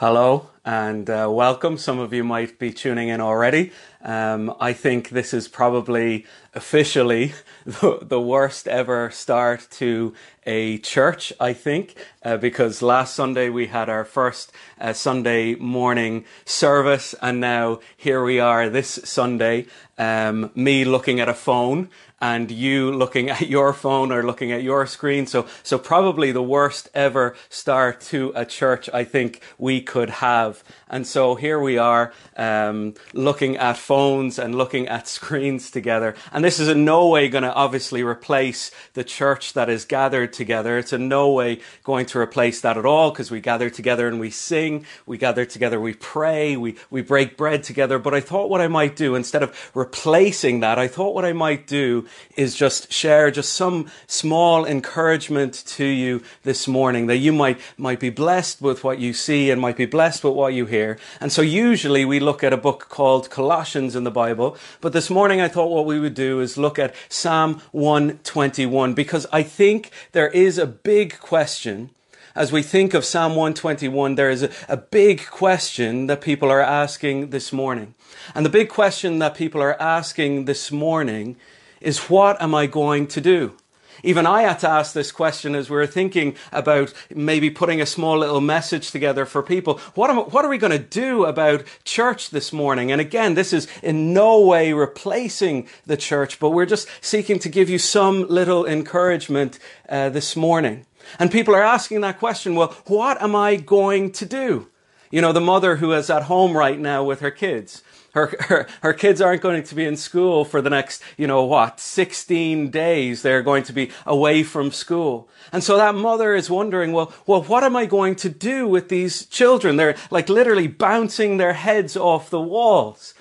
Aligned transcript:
Hello 0.00 0.46
and 0.68 1.08
uh, 1.08 1.26
welcome. 1.30 1.78
Some 1.78 1.98
of 1.98 2.12
you 2.12 2.22
might 2.22 2.58
be 2.58 2.74
tuning 2.74 3.08
in 3.08 3.22
already. 3.22 3.72
Um, 4.02 4.54
I 4.60 4.74
think 4.74 5.08
this 5.08 5.32
is 5.32 5.48
probably 5.48 6.26
officially 6.52 7.32
the, 7.64 8.00
the, 8.02 8.20
worst 8.20 8.68
ever 8.68 9.10
start 9.10 9.66
to 9.72 10.12
a 10.44 10.76
church, 10.78 11.32
I 11.40 11.54
think, 11.54 11.94
uh, 12.22 12.36
because 12.36 12.82
last 12.82 13.14
Sunday 13.14 13.48
we 13.48 13.68
had 13.68 13.88
our 13.88 14.04
first 14.04 14.52
uh, 14.78 14.92
Sunday 14.92 15.54
morning 15.54 16.26
service, 16.44 17.14
and 17.22 17.40
now 17.40 17.80
here 17.96 18.22
we 18.22 18.38
are 18.38 18.68
this 18.68 19.00
Sunday, 19.04 19.66
um, 19.96 20.50
me 20.54 20.84
looking 20.84 21.18
at 21.18 21.30
a 21.30 21.34
phone 21.34 21.88
and 22.20 22.50
you 22.50 22.90
looking 22.90 23.30
at 23.36 23.48
your 23.48 23.72
phone 23.72 24.12
or 24.12 24.22
looking 24.22 24.52
at 24.52 24.62
your 24.62 24.86
screen. 24.86 25.26
So, 25.26 25.46
so 25.62 25.78
probably 25.78 26.32
the 26.32 26.42
worst 26.42 26.88
ever 26.94 27.34
start 27.48 28.00
to 28.02 28.32
a 28.34 28.44
church 28.44 28.88
I 28.92 29.04
think 29.04 29.42
we 29.58 29.80
could 29.80 30.10
have. 30.10 30.57
And 30.88 31.06
so 31.06 31.34
here 31.34 31.58
we 31.58 31.78
are, 31.78 32.12
um, 32.36 32.94
looking 33.12 33.56
at 33.56 33.76
phones 33.76 34.38
and 34.38 34.54
looking 34.54 34.88
at 34.88 35.06
screens 35.18 35.70
together. 35.70 36.14
And 36.32 36.44
this 36.44 36.58
is 36.58 36.68
in 36.68 36.84
no 36.84 37.08
way 37.08 37.28
going 37.28 37.44
to 37.44 37.52
obviously 37.52 38.02
replace 38.02 38.70
the 38.94 39.04
church 39.04 39.52
that 39.52 39.68
is 39.68 39.84
gathered 39.84 40.32
together. 40.32 40.78
It's 40.78 40.92
in 40.92 41.08
no 41.08 41.30
way 41.30 41.60
going 41.84 42.06
to 42.06 42.18
replace 42.18 42.60
that 42.62 42.78
at 42.78 42.86
all 42.86 43.10
because 43.10 43.30
we 43.30 43.40
gather 43.40 43.70
together 43.70 44.08
and 44.08 44.18
we 44.18 44.30
sing, 44.30 44.86
we 45.06 45.18
gather 45.18 45.44
together, 45.44 45.80
we 45.80 45.94
pray, 45.94 46.56
we, 46.56 46.76
we 46.90 47.02
break 47.02 47.36
bread 47.36 47.62
together. 47.62 47.98
But 47.98 48.14
I 48.14 48.20
thought 48.20 48.50
what 48.50 48.60
I 48.60 48.68
might 48.68 48.96
do 48.96 49.14
instead 49.14 49.42
of 49.42 49.70
replacing 49.74 50.60
that, 50.60 50.78
I 50.78 50.88
thought 50.88 51.14
what 51.14 51.24
I 51.24 51.32
might 51.32 51.66
do 51.66 52.06
is 52.36 52.54
just 52.54 52.92
share 52.92 53.30
just 53.30 53.52
some 53.52 53.90
small 54.06 54.64
encouragement 54.64 55.64
to 55.66 55.84
you 55.84 56.22
this 56.42 56.66
morning 56.66 57.06
that 57.06 57.18
you 57.18 57.32
might, 57.32 57.60
might 57.76 58.00
be 58.00 58.10
blessed 58.10 58.62
with 58.62 58.84
what 58.84 58.98
you 58.98 59.12
see 59.12 59.50
and 59.50 59.60
might 59.60 59.76
be 59.76 59.86
blessed 59.86 60.24
with 60.24 60.34
what 60.34 60.47
you 60.50 60.66
hear. 60.66 60.98
And 61.20 61.32
so 61.32 61.42
usually 61.42 62.04
we 62.04 62.20
look 62.20 62.42
at 62.42 62.52
a 62.52 62.56
book 62.56 62.88
called 62.88 63.30
Colossians 63.30 63.94
in 63.94 64.04
the 64.04 64.10
Bible, 64.10 64.56
but 64.80 64.92
this 64.92 65.10
morning 65.10 65.40
I 65.40 65.48
thought 65.48 65.70
what 65.70 65.86
we 65.86 65.98
would 65.98 66.14
do 66.14 66.40
is 66.40 66.58
look 66.58 66.78
at 66.78 66.94
Psalm 67.08 67.60
121 67.72 68.94
because 68.94 69.26
I 69.32 69.42
think 69.42 69.90
there 70.12 70.28
is 70.28 70.58
a 70.58 70.66
big 70.66 71.18
question 71.18 71.90
as 72.34 72.52
we 72.52 72.62
think 72.62 72.94
of 72.94 73.04
Psalm 73.04 73.32
121, 73.32 74.14
there 74.14 74.30
is 74.30 74.44
a, 74.44 74.50
a, 74.68 74.76
big 74.76 75.26
question 75.26 76.06
that 76.06 76.20
people 76.20 76.52
are 76.52 76.60
asking 76.60 77.30
this 77.30 77.52
morning. 77.52 77.94
And 78.32 78.46
the 78.46 78.50
big 78.50 78.68
question 78.68 79.18
that 79.18 79.34
people 79.34 79.60
are 79.60 79.80
asking 79.82 80.44
this 80.44 80.70
morning 80.70 81.36
is 81.80 82.08
what 82.08 82.40
am 82.40 82.54
I 82.54 82.66
going 82.66 83.08
to 83.08 83.20
do? 83.20 83.56
Even 84.02 84.26
I 84.26 84.42
had 84.42 84.58
to 84.60 84.68
ask 84.68 84.92
this 84.92 85.12
question 85.12 85.54
as 85.54 85.68
we 85.68 85.76
were 85.76 85.86
thinking 85.86 86.36
about 86.52 86.92
maybe 87.14 87.50
putting 87.50 87.80
a 87.80 87.86
small 87.86 88.18
little 88.18 88.40
message 88.40 88.90
together 88.90 89.26
for 89.26 89.42
people. 89.42 89.78
What, 89.94 90.10
am, 90.10 90.18
what 90.18 90.44
are 90.44 90.48
we 90.48 90.58
going 90.58 90.72
to 90.72 90.78
do 90.78 91.24
about 91.24 91.64
church 91.84 92.30
this 92.30 92.52
morning? 92.52 92.92
And 92.92 93.00
again, 93.00 93.34
this 93.34 93.52
is 93.52 93.66
in 93.82 94.12
no 94.12 94.40
way 94.40 94.72
replacing 94.72 95.68
the 95.86 95.96
church, 95.96 96.38
but 96.38 96.50
we're 96.50 96.66
just 96.66 96.88
seeking 97.00 97.38
to 97.40 97.48
give 97.48 97.68
you 97.68 97.78
some 97.78 98.26
little 98.28 98.66
encouragement 98.66 99.58
uh, 99.88 100.08
this 100.10 100.36
morning. 100.36 100.86
And 101.18 101.30
people 101.30 101.54
are 101.54 101.62
asking 101.62 102.02
that 102.02 102.18
question, 102.18 102.54
well, 102.54 102.76
what 102.86 103.20
am 103.22 103.34
I 103.34 103.56
going 103.56 104.12
to 104.12 104.26
do? 104.26 104.68
You 105.10 105.22
know, 105.22 105.32
the 105.32 105.40
mother 105.40 105.76
who 105.76 105.92
is 105.92 106.10
at 106.10 106.24
home 106.24 106.56
right 106.56 106.78
now 106.78 107.02
with 107.02 107.20
her 107.20 107.30
kids. 107.30 107.82
Her, 108.12 108.34
her, 108.40 108.66
her 108.82 108.92
kids 108.92 109.20
aren't 109.20 109.42
going 109.42 109.62
to 109.62 109.74
be 109.74 109.84
in 109.84 109.96
school 109.96 110.44
for 110.44 110.62
the 110.62 110.70
next, 110.70 111.02
you 111.16 111.26
know, 111.26 111.44
what, 111.44 111.78
16 111.78 112.70
days. 112.70 113.22
They're 113.22 113.42
going 113.42 113.64
to 113.64 113.72
be 113.72 113.90
away 114.06 114.42
from 114.42 114.72
school. 114.72 115.28
And 115.52 115.62
so 115.62 115.76
that 115.76 115.94
mother 115.94 116.34
is 116.34 116.48
wondering, 116.48 116.92
well, 116.92 117.12
well, 117.26 117.42
what 117.42 117.64
am 117.64 117.76
I 117.76 117.86
going 117.86 118.16
to 118.16 118.30
do 118.30 118.66
with 118.66 118.88
these 118.88 119.26
children? 119.26 119.76
They're 119.76 119.96
like 120.10 120.28
literally 120.28 120.68
bouncing 120.68 121.36
their 121.36 121.52
heads 121.52 121.96
off 121.96 122.30
the 122.30 122.40
walls. 122.40 123.14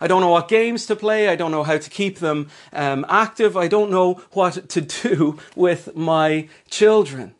I 0.00 0.06
don't 0.06 0.20
know 0.20 0.30
what 0.30 0.48
games 0.48 0.84
to 0.86 0.96
play. 0.96 1.28
I 1.28 1.36
don't 1.36 1.50
know 1.50 1.62
how 1.62 1.78
to 1.78 1.90
keep 1.90 2.18
them 2.18 2.48
um, 2.72 3.06
active. 3.08 3.56
I 3.56 3.68
don't 3.68 3.90
know 3.90 4.20
what 4.32 4.68
to 4.68 4.80
do 5.02 5.38
with 5.56 5.96
my 5.96 6.48
children. 6.68 7.34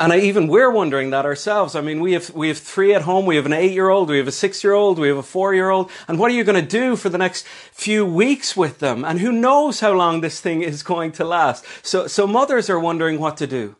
And 0.00 0.12
I, 0.12 0.20
even 0.20 0.46
we're 0.46 0.70
wondering 0.70 1.10
that 1.10 1.24
ourselves. 1.24 1.74
I 1.74 1.80
mean, 1.80 2.00
we 2.00 2.12
have, 2.12 2.30
we 2.30 2.48
have 2.48 2.58
three 2.58 2.94
at 2.94 3.02
home. 3.02 3.26
We 3.26 3.36
have 3.36 3.46
an 3.46 3.52
eight 3.52 3.72
year 3.72 3.88
old. 3.88 4.08
We 4.08 4.18
have 4.18 4.28
a 4.28 4.32
six 4.32 4.62
year 4.62 4.72
old. 4.72 4.98
We 4.98 5.08
have 5.08 5.16
a 5.16 5.22
four 5.22 5.54
year 5.54 5.70
old. 5.70 5.90
And 6.06 6.18
what 6.18 6.30
are 6.30 6.34
you 6.34 6.44
going 6.44 6.62
to 6.62 6.70
do 6.70 6.94
for 6.94 7.08
the 7.08 7.18
next 7.18 7.46
few 7.72 8.06
weeks 8.06 8.56
with 8.56 8.78
them? 8.78 9.04
And 9.04 9.18
who 9.18 9.32
knows 9.32 9.80
how 9.80 9.92
long 9.92 10.20
this 10.20 10.40
thing 10.40 10.62
is 10.62 10.82
going 10.82 11.12
to 11.12 11.24
last? 11.24 11.64
So, 11.82 12.06
so 12.06 12.26
mothers 12.26 12.70
are 12.70 12.78
wondering 12.78 13.18
what 13.18 13.36
to 13.38 13.46
do. 13.46 13.76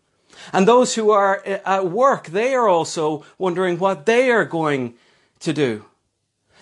And 0.52 0.66
those 0.66 0.94
who 0.94 1.10
are 1.10 1.42
uh, 1.46 1.58
at 1.64 1.90
work, 1.90 2.28
they 2.28 2.54
are 2.54 2.68
also 2.68 3.24
wondering 3.38 3.78
what 3.78 4.06
they 4.06 4.30
are 4.30 4.44
going 4.44 4.94
to 5.40 5.52
do 5.52 5.84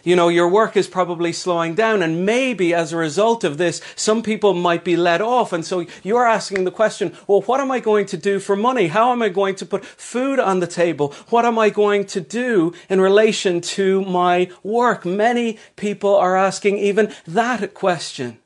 you 0.07 0.15
know, 0.15 0.29
your 0.29 0.49
work 0.49 0.77
is 0.77 0.87
probably 0.87 1.33
slowing 1.33 1.75
down. 1.75 2.01
And 2.01 2.25
maybe 2.25 2.73
as 2.73 2.93
a 2.93 2.97
result 2.97 3.43
of 3.43 3.59
this, 3.59 3.83
some 3.97 4.23
people 4.23 4.55
might 4.55 4.85
be 4.85 4.97
let 4.97 5.21
off. 5.21 5.53
And 5.53 5.67
so 5.67 5.85
you're 6.05 6.25
asking 6.25 6.63
the 6.63 6.71
question, 6.71 7.13
well, 7.27 7.41
what 7.43 7.59
am 7.59 7.73
I 7.73 7.81
going 7.81 8.07
to 8.07 8.17
do 8.17 8.39
for 8.39 8.55
money? 8.55 8.87
How 8.87 9.11
am 9.11 9.21
I 9.21 9.29
going 9.29 9.57
to 9.57 9.67
put 9.67 9.85
food 9.85 10.39
on 10.39 10.61
the 10.61 10.69
table? 10.69 11.13
What 11.31 11.45
am 11.45 11.59
I 11.59 11.71
going 11.71 12.07
to 12.07 12.21
do 12.21 12.73
in 12.89 13.01
relation 13.01 13.61
to 13.61 14.03
my 14.03 14.49
work? 14.63 15.05
Many 15.05 15.59
people 15.75 16.15
are 16.15 16.37
asking 16.37 16.79
even 16.79 17.13
that 17.27 17.75
question. 17.75 18.39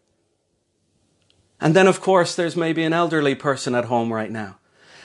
And 1.61 1.77
then, 1.77 1.87
of 1.87 2.01
course, 2.01 2.35
there's 2.35 2.57
maybe 2.57 2.85
an 2.85 2.95
elderly 2.95 3.35
person 3.35 3.75
at 3.75 3.85
home 3.85 4.15
right 4.15 4.31
now. 4.31 4.57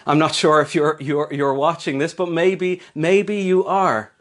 I'm 0.08 0.20
not 0.20 0.34
sure 0.34 0.62
if 0.62 0.74
you're, 0.74 0.96
you're, 1.02 1.28
you're 1.34 1.54
watching 1.54 1.98
this, 1.98 2.14
but 2.14 2.30
maybe, 2.32 2.82
maybe 2.94 3.42
you 3.42 3.66
are 3.66 4.14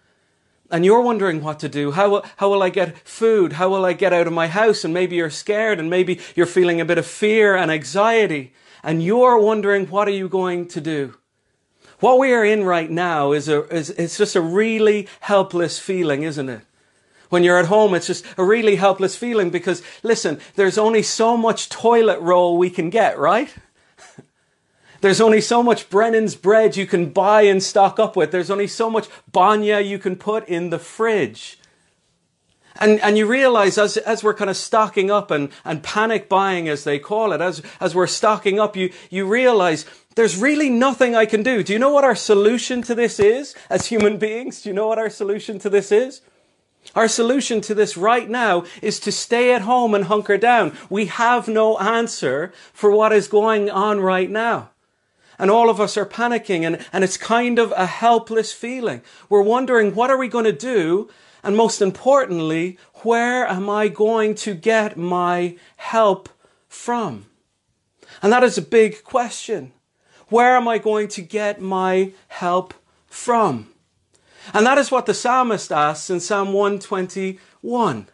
and 0.70 0.84
you're 0.84 1.02
wondering 1.02 1.42
what 1.42 1.60
to 1.60 1.68
do. 1.68 1.92
How 1.92 2.10
will, 2.10 2.24
how 2.36 2.50
will 2.50 2.62
I 2.62 2.70
get 2.70 2.96
food? 3.06 3.54
How 3.54 3.68
will 3.68 3.84
I 3.84 3.92
get 3.92 4.12
out 4.12 4.26
of 4.26 4.32
my 4.32 4.48
house? 4.48 4.84
And 4.84 4.94
maybe 4.94 5.16
you're 5.16 5.30
scared 5.30 5.78
and 5.78 5.90
maybe 5.90 6.20
you're 6.34 6.46
feeling 6.46 6.80
a 6.80 6.84
bit 6.84 6.98
of 6.98 7.06
fear 7.06 7.54
and 7.54 7.70
anxiety 7.70 8.52
and 8.82 9.02
you're 9.02 9.38
wondering 9.38 9.86
what 9.86 10.08
are 10.08 10.12
you 10.12 10.28
going 10.28 10.68
to 10.68 10.80
do? 10.80 11.14
What 12.00 12.18
we 12.18 12.32
are 12.32 12.44
in 12.44 12.64
right 12.64 12.90
now 12.90 13.32
is 13.32 13.48
a, 13.48 13.62
is, 13.74 13.90
it's 13.90 14.18
just 14.18 14.36
a 14.36 14.40
really 14.40 15.08
helpless 15.20 15.78
feeling, 15.78 16.22
isn't 16.22 16.48
it? 16.48 16.62
When 17.30 17.42
you're 17.42 17.58
at 17.58 17.66
home, 17.66 17.94
it's 17.94 18.06
just 18.06 18.24
a 18.36 18.44
really 18.44 18.76
helpless 18.76 19.16
feeling 19.16 19.50
because 19.50 19.82
listen, 20.02 20.38
there's 20.56 20.78
only 20.78 21.02
so 21.02 21.36
much 21.36 21.68
toilet 21.68 22.20
roll 22.20 22.58
we 22.58 22.70
can 22.70 22.90
get, 22.90 23.18
right? 23.18 23.54
There's 25.04 25.20
only 25.20 25.42
so 25.42 25.62
much 25.62 25.90
Brennan's 25.90 26.34
bread 26.34 26.78
you 26.78 26.86
can 26.86 27.10
buy 27.10 27.42
and 27.42 27.62
stock 27.62 27.98
up 27.98 28.16
with. 28.16 28.30
There's 28.30 28.50
only 28.50 28.66
so 28.66 28.88
much 28.88 29.06
banya 29.30 29.80
you 29.80 29.98
can 29.98 30.16
put 30.16 30.48
in 30.48 30.70
the 30.70 30.78
fridge. 30.78 31.58
And, 32.76 32.98
and 33.00 33.18
you 33.18 33.26
realize 33.26 33.76
as, 33.76 33.98
as 33.98 34.24
we're 34.24 34.32
kind 34.32 34.48
of 34.48 34.56
stocking 34.56 35.10
up 35.10 35.30
and, 35.30 35.50
and 35.62 35.82
panic 35.82 36.26
buying, 36.30 36.70
as 36.70 36.84
they 36.84 36.98
call 36.98 37.32
it, 37.32 37.42
as, 37.42 37.60
as 37.80 37.94
we're 37.94 38.06
stocking 38.06 38.58
up, 38.58 38.76
you, 38.76 38.94
you 39.10 39.26
realize 39.26 39.84
there's 40.14 40.38
really 40.38 40.70
nothing 40.70 41.14
I 41.14 41.26
can 41.26 41.42
do. 41.42 41.62
Do 41.62 41.74
you 41.74 41.78
know 41.78 41.92
what 41.92 42.04
our 42.04 42.16
solution 42.16 42.80
to 42.84 42.94
this 42.94 43.20
is 43.20 43.54
as 43.68 43.88
human 43.88 44.16
beings? 44.16 44.62
Do 44.62 44.70
you 44.70 44.74
know 44.74 44.88
what 44.88 44.98
our 44.98 45.10
solution 45.10 45.58
to 45.58 45.68
this 45.68 45.92
is? 45.92 46.22
Our 46.94 47.08
solution 47.08 47.60
to 47.60 47.74
this 47.74 47.98
right 47.98 48.30
now 48.30 48.64
is 48.80 48.98
to 49.00 49.12
stay 49.12 49.52
at 49.52 49.60
home 49.60 49.94
and 49.94 50.06
hunker 50.06 50.38
down. 50.38 50.74
We 50.88 51.06
have 51.06 51.46
no 51.46 51.76
answer 51.76 52.54
for 52.72 52.90
what 52.90 53.12
is 53.12 53.28
going 53.28 53.68
on 53.68 54.00
right 54.00 54.30
now. 54.30 54.70
And 55.38 55.50
all 55.50 55.68
of 55.68 55.80
us 55.80 55.96
are 55.96 56.06
panicking 56.06 56.66
and, 56.66 56.84
and 56.92 57.04
it's 57.04 57.16
kind 57.16 57.58
of 57.58 57.72
a 57.72 57.86
helpless 57.86 58.52
feeling. 58.52 59.02
We're 59.28 59.42
wondering, 59.42 59.94
what 59.94 60.10
are 60.10 60.16
we 60.16 60.28
going 60.28 60.44
to 60.44 60.52
do? 60.52 61.08
And 61.42 61.56
most 61.56 61.82
importantly, 61.82 62.78
where 63.02 63.46
am 63.46 63.68
I 63.68 63.88
going 63.88 64.34
to 64.36 64.54
get 64.54 64.96
my 64.96 65.56
help 65.76 66.28
from? 66.68 67.26
And 68.22 68.32
that 68.32 68.44
is 68.44 68.56
a 68.56 68.62
big 68.62 69.04
question. 69.04 69.72
Where 70.28 70.56
am 70.56 70.66
I 70.66 70.78
going 70.78 71.08
to 71.08 71.22
get 71.22 71.60
my 71.60 72.12
help 72.28 72.74
from? 73.06 73.68
And 74.52 74.66
that 74.66 74.78
is 74.78 74.90
what 74.90 75.06
the 75.06 75.14
psalmist 75.14 75.72
asks 75.72 76.10
in 76.10 76.20
Psalm 76.20 76.52
121. 76.52 78.08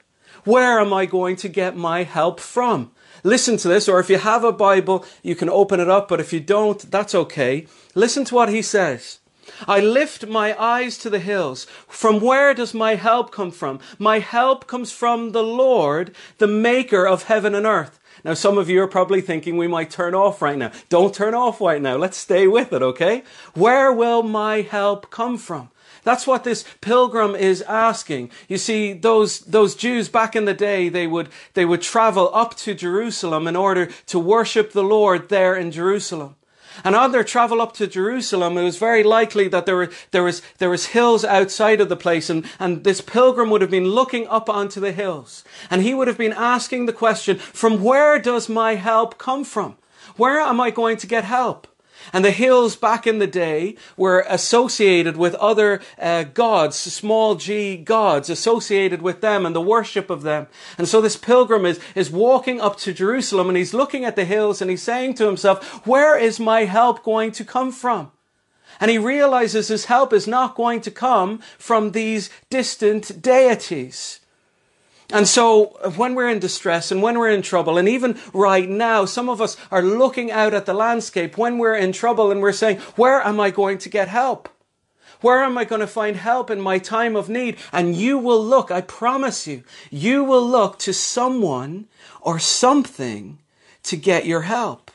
Where 0.44 0.81
am 0.81 0.93
I 0.93 1.06
going 1.06 1.37
to 1.37 1.49
get 1.49 1.77
my 1.77 2.03
help 2.03 2.41
from? 2.41 2.93
Listen 3.22 3.56
to 3.58 3.69
this, 3.69 3.88
or 3.88 4.00
if 4.00 4.11
you 4.11 4.19
have 4.19 4.44
a 4.44 4.52
Bible, 4.52 5.05
you 5.22 5.34
can 5.34 5.49
open 5.49 5.81
it 5.81 5.88
up, 5.88 6.08
but 6.08 6.20
if 6.20 6.32
you 6.32 6.40
don't, 6.40 6.90
that's 6.90 7.14
okay. 7.14 7.67
Listen 7.94 8.25
to 8.26 8.34
what 8.34 8.49
he 8.49 8.62
says. 8.62 9.19
I 9.67 9.81
lift 9.81 10.26
my 10.26 10.61
eyes 10.61 10.96
to 10.99 11.11
the 11.11 11.19
hills. 11.19 11.67
From 11.88 12.20
where 12.20 12.55
does 12.55 12.72
my 12.72 12.94
help 12.94 13.32
come 13.32 13.50
from? 13.50 13.81
My 13.99 14.20
help 14.20 14.67
comes 14.67 14.93
from 14.93 15.32
the 15.32 15.43
Lord, 15.43 16.14
the 16.38 16.46
maker 16.46 17.06
of 17.06 17.25
heaven 17.25 17.55
and 17.55 17.67
earth. 17.67 17.99
Now, 18.25 18.34
some 18.34 18.58
of 18.58 18.69
you 18.69 18.82
are 18.82 18.88
probably 18.88 19.20
thinking 19.20 19.56
we 19.56 19.67
might 19.67 19.90
turn 19.90 20.14
off 20.14 20.43
right 20.43 20.58
now. 20.58 20.72
Don't 20.88 21.14
turn 21.14 21.34
off 21.34 21.61
right 21.61 21.81
now. 21.81 21.96
Let's 21.96 22.19
stay 22.19 22.46
with 22.46 22.72
it, 22.72 22.82
okay? 22.82 23.22
Where 23.55 23.93
will 23.93 24.22
my 24.22 24.61
help 24.61 25.11
come 25.11 25.38
from? 25.38 25.70
That's 26.02 26.26
what 26.26 26.44
this 26.44 26.64
pilgrim 26.81 27.35
is 27.35 27.62
asking. 27.62 28.31
You 28.49 28.58
see, 28.58 28.93
those, 28.93 29.41
those 29.41 29.75
Jews 29.75 30.08
back 30.08 30.35
in 30.35 30.44
the 30.44 30.55
day, 30.55 30.88
they 30.88 31.06
would, 31.06 31.29
they 31.55 31.64
would 31.64 31.82
travel 31.82 32.31
up 32.35 32.56
to 32.58 32.75
Jerusalem 32.75 33.47
in 33.47 33.56
order 33.56 33.91
to 34.06 34.19
worship 34.19 34.73
the 34.73 34.82
Lord 34.82 35.29
there 35.29 35.55
in 35.55 35.70
Jerusalem. 35.70 36.37
And 36.85 36.94
on 36.94 37.12
their 37.12 37.25
travel 37.25 37.61
up 37.61 37.73
to 37.75 37.87
Jerusalem, 37.87 38.56
it 38.56 38.62
was 38.62 38.79
very 38.79 39.02
likely 39.02 39.49
that 39.49 39.67
there 39.67 39.76
were, 39.76 39.91
there 40.12 40.23
was, 40.23 40.41
there 40.58 40.70
was 40.70 40.87
hills 40.87 41.25
outside 41.25 41.81
of 41.81 41.88
the 41.88 41.97
place 41.97 42.31
and, 42.31 42.46
and 42.58 42.85
this 42.85 43.00
pilgrim 43.00 43.50
would 43.50 43.61
have 43.61 43.70
been 43.70 43.88
looking 43.88 44.26
up 44.29 44.49
onto 44.49 44.81
the 44.81 44.93
hills 44.93 45.44
and 45.70 45.82
he 45.82 45.94
would 45.94 46.08
have 46.08 46.19
been 46.19 46.32
asking 46.32 46.87
the 46.87 46.93
question, 46.93 47.38
from 47.38 47.82
where 47.82 48.19
does 48.19 48.49
my 48.49 48.76
help 48.76 49.19
come 49.19 49.44
from? 49.44 49.76
Where 50.17 50.41
am 50.41 50.61
I 50.61 50.70
going 50.70 50.96
to 50.99 51.06
get 51.06 51.25
help? 51.25 51.67
And 52.12 52.25
the 52.25 52.31
hills 52.31 52.76
back 52.76 53.06
in 53.06 53.19
the 53.19 53.26
day 53.26 53.76
were 53.97 54.25
associated 54.29 55.17
with 55.17 55.35
other 55.37 55.81
uh, 55.99 56.25
gods, 56.25 56.76
small 56.76 57.35
g 57.35 57.76
gods, 57.76 58.31
associated 58.31 59.02
with 59.02 59.20
them 59.20 59.47
and 59.47 59.55
the 59.55 59.61
worship 59.61 60.11
of 60.11 60.23
them. 60.23 60.47
And 60.79 60.88
so 60.88 61.00
this 61.00 61.17
pilgrim 61.17 61.67
is, 61.67 61.81
is 61.94 62.11
walking 62.11 62.61
up 62.61 62.76
to 62.79 62.93
Jerusalem 62.93 63.49
and 63.49 63.56
he's 63.56 63.75
looking 63.75 64.05
at 64.05 64.17
the 64.17 64.25
hills 64.25 64.61
and 64.61 64.70
he's 64.70 64.82
saying 64.82 65.14
to 65.14 65.26
himself, 65.26 65.87
where 65.87 66.19
is 66.19 66.41
my 66.41 66.64
help 66.64 67.02
going 67.02 67.32
to 67.32 67.44
come 67.44 67.73
from? 67.73 68.11
And 68.81 68.91
he 68.91 68.99
realizes 68.99 69.69
his 69.69 69.87
help 69.87 70.12
is 70.12 70.26
not 70.26 70.55
going 70.55 70.81
to 70.82 70.91
come 70.91 71.41
from 71.58 71.93
these 71.93 72.31
distant 72.49 73.20
deities. 73.20 74.20
And 75.12 75.27
so 75.27 75.79
when 75.97 76.15
we're 76.15 76.29
in 76.29 76.39
distress 76.39 76.93
and 76.93 77.03
when 77.03 77.19
we're 77.19 77.31
in 77.31 77.43
trouble, 77.43 77.79
and 77.79 77.89
even 77.89 78.19
right 78.33 78.69
now, 78.69 79.05
some 79.05 79.29
of 79.29 79.41
us 79.41 79.57
are 79.71 79.83
looking 79.83 80.31
out 80.31 80.55
at 80.55 80.67
the 80.67 80.75
landscape 80.75 81.37
when 81.37 81.59
we're 81.59 81.75
in 81.75 81.93
trouble 81.93 82.31
and 82.31 82.41
we're 82.41 82.53
saying, 82.53 82.79
where 82.97 83.21
am 83.21 83.41
I 83.41 83.51
going 83.51 83.79
to 83.79 83.89
get 83.89 84.09
help? 84.09 84.49
Where 85.21 85.43
am 85.43 85.59
I 85.59 85.65
going 85.65 85.81
to 85.81 85.87
find 85.87 86.17
help 86.17 86.51
in 86.51 86.61
my 86.61 86.79
time 86.79 87.17
of 87.17 87.29
need? 87.29 87.57
And 87.73 87.95
you 87.95 88.19
will 88.19 88.43
look, 88.43 88.71
I 88.71 88.81
promise 88.81 89.47
you, 89.47 89.65
you 89.91 90.25
will 90.25 90.47
look 90.47 90.79
to 90.81 90.95
someone 90.95 91.89
or 92.21 92.39
something 92.39 93.39
to 93.83 93.97
get 93.97 94.27
your 94.27 94.43
help. 94.43 94.91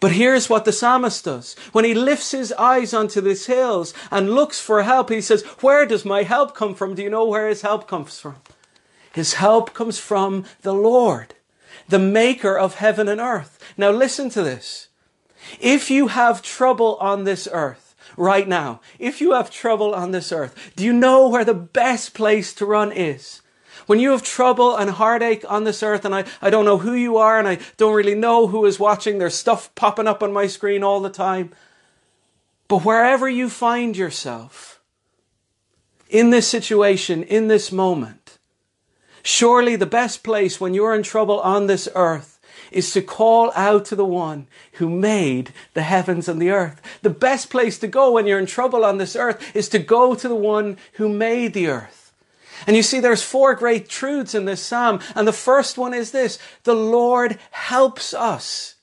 But 0.00 0.12
here's 0.12 0.48
what 0.48 0.64
the 0.64 0.72
psalmist 0.72 1.24
does. 1.24 1.56
When 1.72 1.84
he 1.84 1.94
lifts 1.94 2.30
his 2.30 2.52
eyes 2.52 2.94
onto 2.94 3.20
these 3.20 3.46
hills 3.46 3.92
and 4.12 4.30
looks 4.30 4.60
for 4.60 4.82
help, 4.82 5.10
he 5.10 5.20
says, 5.20 5.42
where 5.60 5.84
does 5.86 6.04
my 6.04 6.22
help 6.22 6.54
come 6.54 6.76
from? 6.76 6.94
Do 6.94 7.02
you 7.02 7.10
know 7.10 7.24
where 7.24 7.48
his 7.48 7.62
help 7.62 7.88
comes 7.88 8.20
from? 8.20 8.36
His 9.12 9.34
help 9.34 9.74
comes 9.74 9.98
from 9.98 10.44
the 10.62 10.74
Lord, 10.74 11.34
the 11.88 11.98
maker 11.98 12.56
of 12.58 12.76
heaven 12.76 13.08
and 13.08 13.20
earth. 13.20 13.58
Now 13.76 13.90
listen 13.90 14.30
to 14.30 14.42
this. 14.42 14.88
If 15.60 15.90
you 15.90 16.08
have 16.08 16.42
trouble 16.42 16.96
on 17.00 17.24
this 17.24 17.48
earth 17.50 17.94
right 18.16 18.46
now, 18.46 18.80
if 18.98 19.20
you 19.20 19.32
have 19.32 19.50
trouble 19.50 19.94
on 19.94 20.10
this 20.10 20.32
earth, 20.32 20.72
do 20.76 20.84
you 20.84 20.92
know 20.92 21.28
where 21.28 21.44
the 21.44 21.54
best 21.54 22.14
place 22.14 22.52
to 22.54 22.66
run 22.66 22.92
is? 22.92 23.42
When 23.86 24.00
you 24.00 24.10
have 24.10 24.22
trouble 24.22 24.76
and 24.76 24.90
heartache 24.90 25.44
on 25.48 25.64
this 25.64 25.82
earth, 25.82 26.04
and 26.04 26.14
I, 26.14 26.24
I 26.42 26.50
don't 26.50 26.66
know 26.66 26.78
who 26.78 26.92
you 26.92 27.16
are, 27.16 27.38
and 27.38 27.48
I 27.48 27.58
don't 27.78 27.94
really 27.94 28.14
know 28.14 28.46
who 28.46 28.66
is 28.66 28.78
watching, 28.78 29.16
there's 29.16 29.34
stuff 29.34 29.74
popping 29.74 30.06
up 30.06 30.22
on 30.22 30.32
my 30.32 30.46
screen 30.46 30.82
all 30.84 31.00
the 31.00 31.08
time. 31.08 31.52
But 32.66 32.84
wherever 32.84 33.26
you 33.26 33.48
find 33.48 33.96
yourself, 33.96 34.80
in 36.10 36.28
this 36.30 36.46
situation, 36.46 37.22
in 37.22 37.48
this 37.48 37.72
moment, 37.72 38.27
Surely 39.22 39.76
the 39.76 39.86
best 39.86 40.22
place 40.22 40.60
when 40.60 40.74
you're 40.74 40.94
in 40.94 41.02
trouble 41.02 41.40
on 41.40 41.66
this 41.66 41.88
earth 41.94 42.38
is 42.70 42.92
to 42.92 43.02
call 43.02 43.50
out 43.54 43.84
to 43.86 43.96
the 43.96 44.04
one 44.04 44.46
who 44.72 44.88
made 44.88 45.52
the 45.74 45.82
heavens 45.82 46.28
and 46.28 46.40
the 46.40 46.50
earth. 46.50 46.80
The 47.02 47.10
best 47.10 47.50
place 47.50 47.78
to 47.78 47.86
go 47.86 48.12
when 48.12 48.26
you're 48.26 48.38
in 48.38 48.46
trouble 48.46 48.84
on 48.84 48.98
this 48.98 49.16
earth 49.16 49.54
is 49.56 49.68
to 49.70 49.78
go 49.78 50.14
to 50.14 50.28
the 50.28 50.34
one 50.34 50.76
who 50.94 51.08
made 51.08 51.54
the 51.54 51.68
earth. 51.68 52.12
And 52.66 52.76
you 52.76 52.82
see, 52.82 53.00
there's 53.00 53.22
four 53.22 53.54
great 53.54 53.88
truths 53.88 54.34
in 54.34 54.44
this 54.44 54.62
psalm. 54.62 55.00
And 55.14 55.26
the 55.26 55.32
first 55.32 55.78
one 55.78 55.94
is 55.94 56.10
this. 56.10 56.38
The 56.64 56.74
Lord 56.74 57.38
helps 57.50 58.12
us. 58.12 58.74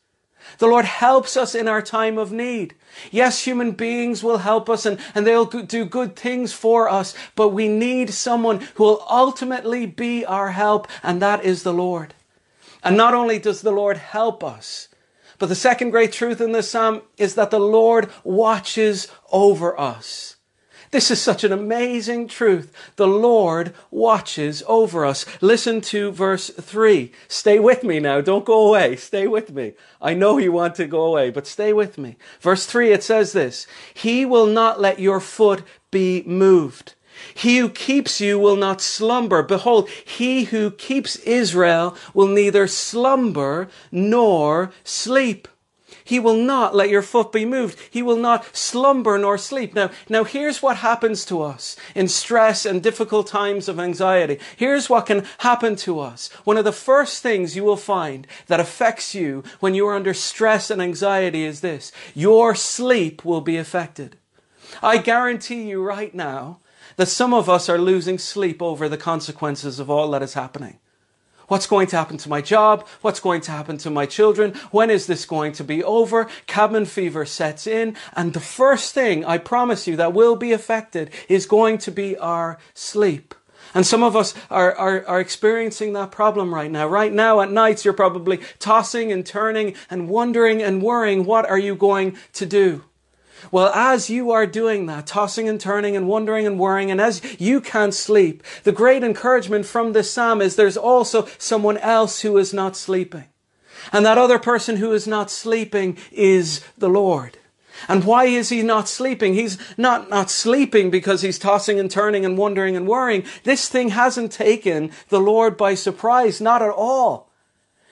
The 0.57 0.68
Lord 0.68 0.86
helps 0.86 1.36
us 1.36 1.56
in 1.56 1.68
our 1.68 1.81
time 1.81 2.18
of 2.18 2.31
need. 2.31 2.75
Yes, 3.12 3.44
human 3.44 3.72
beings 3.72 4.24
will 4.24 4.40
help 4.40 4.69
us 4.69 4.86
and, 4.86 5.00
and 5.13 5.25
they'll 5.25 5.46
do 5.46 5.86
good 5.86 6.16
things 6.16 6.54
for 6.54 6.90
us, 6.90 7.13
but 7.36 7.50
we 7.50 7.68
need 7.68 8.12
someone 8.12 8.62
who 8.75 8.84
will 8.84 9.06
ultimately 9.10 9.86
be 9.86 10.25
our 10.25 10.52
help, 10.52 10.88
and 11.04 11.22
that 11.22 11.44
is 11.44 11.63
the 11.63 11.74
Lord. 11.74 12.13
And 12.84 12.96
not 12.96 13.13
only 13.13 13.40
does 13.40 13.62
the 13.62 13.72
Lord 13.72 13.98
help 13.98 14.44
us, 14.44 14.88
but 15.38 15.48
the 15.48 15.56
second 15.56 15.90
great 15.90 16.12
truth 16.12 16.40
in 16.40 16.52
this 16.52 16.69
psalm 16.69 17.02
is 17.18 17.36
that 17.36 17.52
the 17.52 17.60
Lord 17.60 18.10
watches 18.24 19.10
over 19.31 19.78
us. 19.80 20.34
This 20.95 21.12
is 21.12 21.21
such 21.21 21.44
an 21.44 21.51
amazing 21.51 22.30
truth. 22.30 22.71
The 22.95 23.06
Lord 23.06 23.74
watches 23.92 24.63
over 24.65 25.06
us. 25.06 25.25
Listen 25.42 25.81
to 25.81 26.09
verse 26.09 26.50
3. 26.50 27.12
Stay 27.27 27.59
with 27.59 27.83
me 27.83 28.00
now. 28.00 28.21
Don't 28.21 28.45
go 28.45 28.69
away. 28.69 28.95
Stay 28.95 29.27
with 29.27 29.51
me. 29.51 29.74
I 30.01 30.13
know 30.13 30.38
you 30.38 30.53
want 30.53 30.75
to 30.75 30.88
go 30.88 31.03
away, 31.03 31.31
but 31.31 31.47
stay 31.47 31.74
with 31.74 31.97
me. 31.97 32.15
Verse 32.39 32.65
3, 32.65 32.94
it 32.94 33.03
says 33.03 33.33
this 33.33 33.68
He 33.94 34.25
will 34.25 34.47
not 34.47 34.80
let 34.80 34.97
your 35.01 35.19
foot 35.19 35.63
be 35.92 36.24
moved. 36.25 36.94
He 37.33 37.57
who 37.57 37.68
keeps 37.68 38.21
you 38.21 38.39
will 38.39 38.56
not 38.56 38.80
slumber. 38.80 39.44
Behold, 39.44 39.89
he 39.89 40.45
who 40.45 40.71
keeps 40.71 41.18
Israel 41.18 41.97
will 42.13 42.30
neither 42.30 42.68
slumber 42.68 43.68
nor 43.92 44.71
sleep. 44.86 45.50
He 46.06 46.19
will 46.19 46.36
not 46.38 46.75
let 46.75 46.90
your 46.90 47.02
foot 47.02 47.31
be 47.31 47.46
moved. 47.46 47.80
He 47.90 48.04
will 48.04 48.16
not 48.16 48.56
slumber 48.56 49.18
nor 49.18 49.40
sleep. 49.40 49.74
Now, 49.74 49.90
now 50.07 50.24
here's 50.24 50.62
what 50.62 50.78
happens 50.78 51.25
to 51.25 51.42
us 51.42 51.75
in 51.96 52.07
stress 52.07 52.63
and 52.63 52.81
difficult 52.81 53.25
times 53.25 53.68
of 53.68 53.80
anxiety. 53.80 54.40
Here's 54.56 54.88
what 54.88 55.07
can 55.07 55.25
happen 55.40 55.75
to 55.78 56.00
us. 56.00 56.30
One 56.44 56.57
of 56.57 56.63
the 56.63 56.72
first 56.72 57.24
things 57.24 57.56
you 57.56 57.63
will 57.63 57.75
find 57.75 58.28
that 58.46 58.60
affects 58.60 59.16
you 59.16 59.44
when 59.60 59.74
you 59.74 59.88
are 59.88 59.96
under 59.96 60.13
stress 60.13 60.69
and 60.69 60.80
anxiety 60.80 61.44
is 61.44 61.62
this. 61.62 61.92
Your 62.13 62.54
sleep 62.54 63.25
will 63.25 63.42
be 63.42 63.57
affected. 63.57 64.18
I 64.84 65.00
guarantee 65.00 65.63
you 65.63 65.81
right 65.81 66.13
now 66.13 66.60
that 66.98 67.07
some 67.07 67.34
of 67.34 67.50
us 67.50 67.68
are 67.68 67.80
losing 67.80 68.19
sleep 68.19 68.62
over 68.62 68.88
the 68.88 68.96
consequences 68.98 69.80
of 69.80 69.90
all 69.90 70.12
that 70.12 70.22
is 70.22 70.36
happening. 70.36 70.78
What's 71.47 71.68
going 71.68 71.88
to 71.88 71.97
happen 71.97 72.18
to 72.18 72.30
my 72.30 72.42
job? 72.42 72.88
What's 73.01 73.19
going 73.19 73.42
to 73.42 73.51
happen 73.51 73.77
to 73.80 73.89
my 73.89 74.06
children? 74.06 74.53
When 74.71 74.89
is 74.89 75.07
this 75.07 75.25
going 75.25 75.53
to 75.53 75.63
be 75.63 75.83
over? 75.83 76.27
Cabin 76.47 76.86
fever 76.86 77.25
sets 77.25 77.68
in. 77.68 77.95
And 78.15 78.33
the 78.33 78.39
first 78.39 78.94
thing 78.94 79.24
I 79.25 79.38
promise 79.38 79.88
you 79.88 79.95
that 79.97 80.13
will 80.13 80.36
be 80.36 80.51
affected 80.51 81.12
is 81.30 81.45
going 81.45 81.77
to 81.80 81.92
be 81.92 82.18
our 82.18 82.57
sleep. 82.74 83.36
And 83.74 83.86
some 83.86 84.03
of 84.03 84.15
us 84.15 84.33
are, 84.50 84.74
are, 84.75 85.06
are 85.06 85.19
experiencing 85.19 85.94
that 85.94 86.12
problem 86.12 86.53
right 86.53 86.71
now. 86.71 86.88
Right 86.88 87.12
now 87.12 87.42
at 87.42 87.51
nights, 87.51 87.83
you're 87.83 87.94
probably 87.94 88.39
tossing 88.57 89.12
and 89.12 89.25
turning 89.25 89.75
and 89.89 90.07
wondering 90.07 90.63
and 90.63 90.81
worrying, 90.81 91.25
what 91.25 91.47
are 91.50 91.59
you 91.59 91.75
going 91.75 92.18
to 92.33 92.45
do? 92.45 92.86
Well, 93.51 93.71
as 93.73 94.09
you 94.09 94.31
are 94.31 94.45
doing 94.45 94.85
that, 94.87 95.07
tossing 95.07 95.47
and 95.47 95.59
turning 95.59 95.95
and 95.95 96.07
wondering 96.07 96.47
and 96.47 96.59
worrying, 96.59 96.92
and 96.92 96.99
as 96.99 97.21
you 97.39 97.61
can't 97.61 97.94
sleep, 97.94 98.44
the 98.63 98.71
great 98.71 99.04
encouragement 99.04 99.65
from 99.65 99.94
this 99.94 100.11
psalm 100.11 100.42
is 100.42 100.56
there's 100.56 100.77
also 100.77 101.27
someone 101.37 101.77
else 101.77 102.21
who 102.21 102.37
is 102.37 102.54
not 102.54 102.75
sleeping. 102.75 103.25
And 103.92 104.06
that 104.06 104.18
other 104.18 104.39
person 104.39 104.77
who 104.77 104.94
is 104.94 105.06
not 105.07 105.30
sleeping 105.30 105.97
is 106.11 106.63
the 106.77 106.89
Lord. 106.89 107.37
And 107.87 108.06
why 108.06 108.25
is 108.25 108.49
he 108.49 108.61
not 108.61 108.87
sleeping? 108.87 109.33
He's 109.33 109.57
not, 109.77 110.09
not 110.09 110.31
sleeping 110.31 110.89
because 110.89 111.21
he's 111.21 111.37
tossing 111.37 111.80
and 111.80 111.92
turning 111.92 112.25
and 112.25 112.37
wondering 112.37 112.75
and 112.75 112.87
worrying. 112.87 113.25
This 113.44 113.68
thing 113.68 113.89
hasn't 113.89 114.31
taken 114.31 114.92
the 115.09 115.19
Lord 115.19 115.57
by 115.57 115.75
surprise, 115.75 116.39
not 116.39 116.61
at 116.61 116.69
all. 116.69 117.31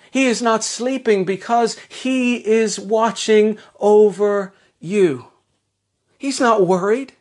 He 0.10 0.26
is 0.26 0.42
not 0.42 0.64
sleeping 0.64 1.26
because 1.26 1.78
he 1.90 2.38
is 2.38 2.80
watching 2.80 3.58
over 3.80 4.54
you. 4.80 5.28
He's 6.24 6.40
not 6.40 6.66
worried. 6.66 7.12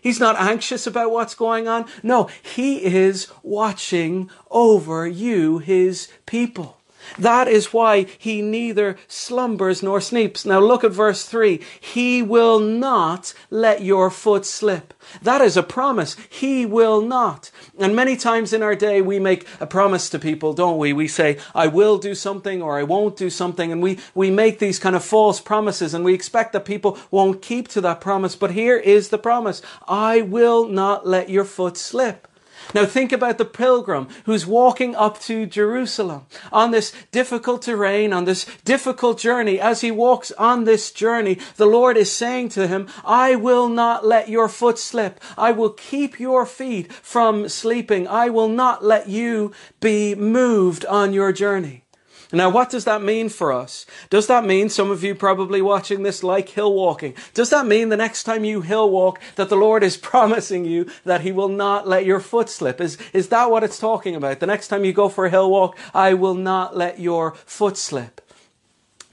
He's 0.00 0.18
not 0.18 0.34
anxious 0.34 0.84
about 0.84 1.12
what's 1.12 1.36
going 1.36 1.68
on. 1.68 1.86
No, 2.02 2.28
he 2.42 2.84
is 2.84 3.28
watching 3.44 4.28
over 4.50 5.06
you, 5.06 5.58
his 5.58 6.08
people. 6.26 6.77
That 7.18 7.48
is 7.48 7.72
why 7.72 8.06
he 8.18 8.42
neither 8.42 8.96
slumbers 9.06 9.82
nor 9.82 10.00
sleeps. 10.00 10.44
Now 10.44 10.60
look 10.60 10.84
at 10.84 10.92
verse 10.92 11.24
3. 11.24 11.60
He 11.80 12.22
will 12.22 12.58
not 12.58 13.34
let 13.50 13.82
your 13.82 14.10
foot 14.10 14.44
slip. 14.44 14.94
That 15.22 15.40
is 15.40 15.56
a 15.56 15.62
promise. 15.62 16.16
He 16.28 16.66
will 16.66 17.00
not. 17.00 17.50
And 17.78 17.94
many 17.94 18.16
times 18.16 18.52
in 18.52 18.62
our 18.62 18.74
day, 18.74 19.00
we 19.00 19.18
make 19.18 19.46
a 19.60 19.66
promise 19.66 20.10
to 20.10 20.18
people, 20.18 20.52
don't 20.52 20.78
we? 20.78 20.92
We 20.92 21.08
say, 21.08 21.38
I 21.54 21.66
will 21.66 21.98
do 21.98 22.14
something 22.14 22.62
or 22.62 22.78
I 22.78 22.82
won't 22.82 23.16
do 23.16 23.30
something. 23.30 23.72
And 23.72 23.82
we, 23.82 23.98
we 24.14 24.30
make 24.30 24.58
these 24.58 24.78
kind 24.78 24.96
of 24.96 25.04
false 25.04 25.40
promises 25.40 25.94
and 25.94 26.04
we 26.04 26.14
expect 26.14 26.52
that 26.52 26.64
people 26.64 26.98
won't 27.10 27.42
keep 27.42 27.68
to 27.68 27.80
that 27.82 28.00
promise. 28.00 28.36
But 28.36 28.52
here 28.52 28.76
is 28.76 29.08
the 29.08 29.18
promise. 29.18 29.62
I 29.86 30.22
will 30.22 30.68
not 30.68 31.06
let 31.06 31.30
your 31.30 31.44
foot 31.44 31.76
slip. 31.76 32.28
Now 32.74 32.84
think 32.84 33.12
about 33.12 33.38
the 33.38 33.44
pilgrim 33.44 34.08
who's 34.24 34.46
walking 34.46 34.94
up 34.94 35.20
to 35.22 35.46
Jerusalem 35.46 36.26
on 36.52 36.70
this 36.70 36.92
difficult 37.12 37.62
terrain, 37.62 38.12
on 38.12 38.24
this 38.24 38.44
difficult 38.64 39.18
journey. 39.18 39.58
As 39.60 39.80
he 39.80 39.90
walks 39.90 40.32
on 40.32 40.64
this 40.64 40.92
journey, 40.92 41.38
the 41.56 41.66
Lord 41.66 41.96
is 41.96 42.12
saying 42.12 42.50
to 42.50 42.66
him, 42.66 42.88
I 43.04 43.36
will 43.36 43.68
not 43.68 44.06
let 44.06 44.28
your 44.28 44.48
foot 44.48 44.78
slip. 44.78 45.20
I 45.36 45.52
will 45.52 45.70
keep 45.70 46.20
your 46.20 46.46
feet 46.46 46.92
from 46.92 47.48
sleeping. 47.48 48.06
I 48.06 48.28
will 48.28 48.48
not 48.48 48.84
let 48.84 49.08
you 49.08 49.52
be 49.80 50.14
moved 50.14 50.84
on 50.86 51.12
your 51.12 51.32
journey. 51.32 51.84
Now, 52.30 52.50
what 52.50 52.68
does 52.68 52.84
that 52.84 53.02
mean 53.02 53.30
for 53.30 53.52
us? 53.52 53.86
Does 54.10 54.26
that 54.26 54.44
mean 54.44 54.68
some 54.68 54.90
of 54.90 55.02
you 55.02 55.14
probably 55.14 55.62
watching 55.62 56.02
this 56.02 56.22
like 56.22 56.50
hill 56.50 56.74
walking? 56.74 57.14
Does 57.32 57.48
that 57.50 57.66
mean 57.66 57.88
the 57.88 57.96
next 57.96 58.24
time 58.24 58.44
you 58.44 58.60
hill 58.60 58.90
walk 58.90 59.18
that 59.36 59.48
the 59.48 59.56
Lord 59.56 59.82
is 59.82 59.96
promising 60.12 60.66
you 60.66 60.90
that 61.04 61.22
He 61.22 61.32
will 61.32 61.48
not 61.48 61.88
let 61.88 62.04
your 62.04 62.20
foot 62.20 62.50
slip? 62.50 62.80
Is, 62.80 62.98
is 63.14 63.28
that 63.28 63.50
what 63.50 63.64
it's 63.64 63.78
talking 63.78 64.14
about? 64.14 64.40
The 64.40 64.46
next 64.46 64.68
time 64.68 64.84
you 64.84 64.92
go 64.92 65.08
for 65.08 65.24
a 65.24 65.30
hill 65.30 65.50
walk, 65.50 65.78
I 65.94 66.12
will 66.14 66.34
not 66.34 66.76
let 66.76 67.00
your 67.00 67.32
foot 67.46 67.78
slip. 67.78 68.20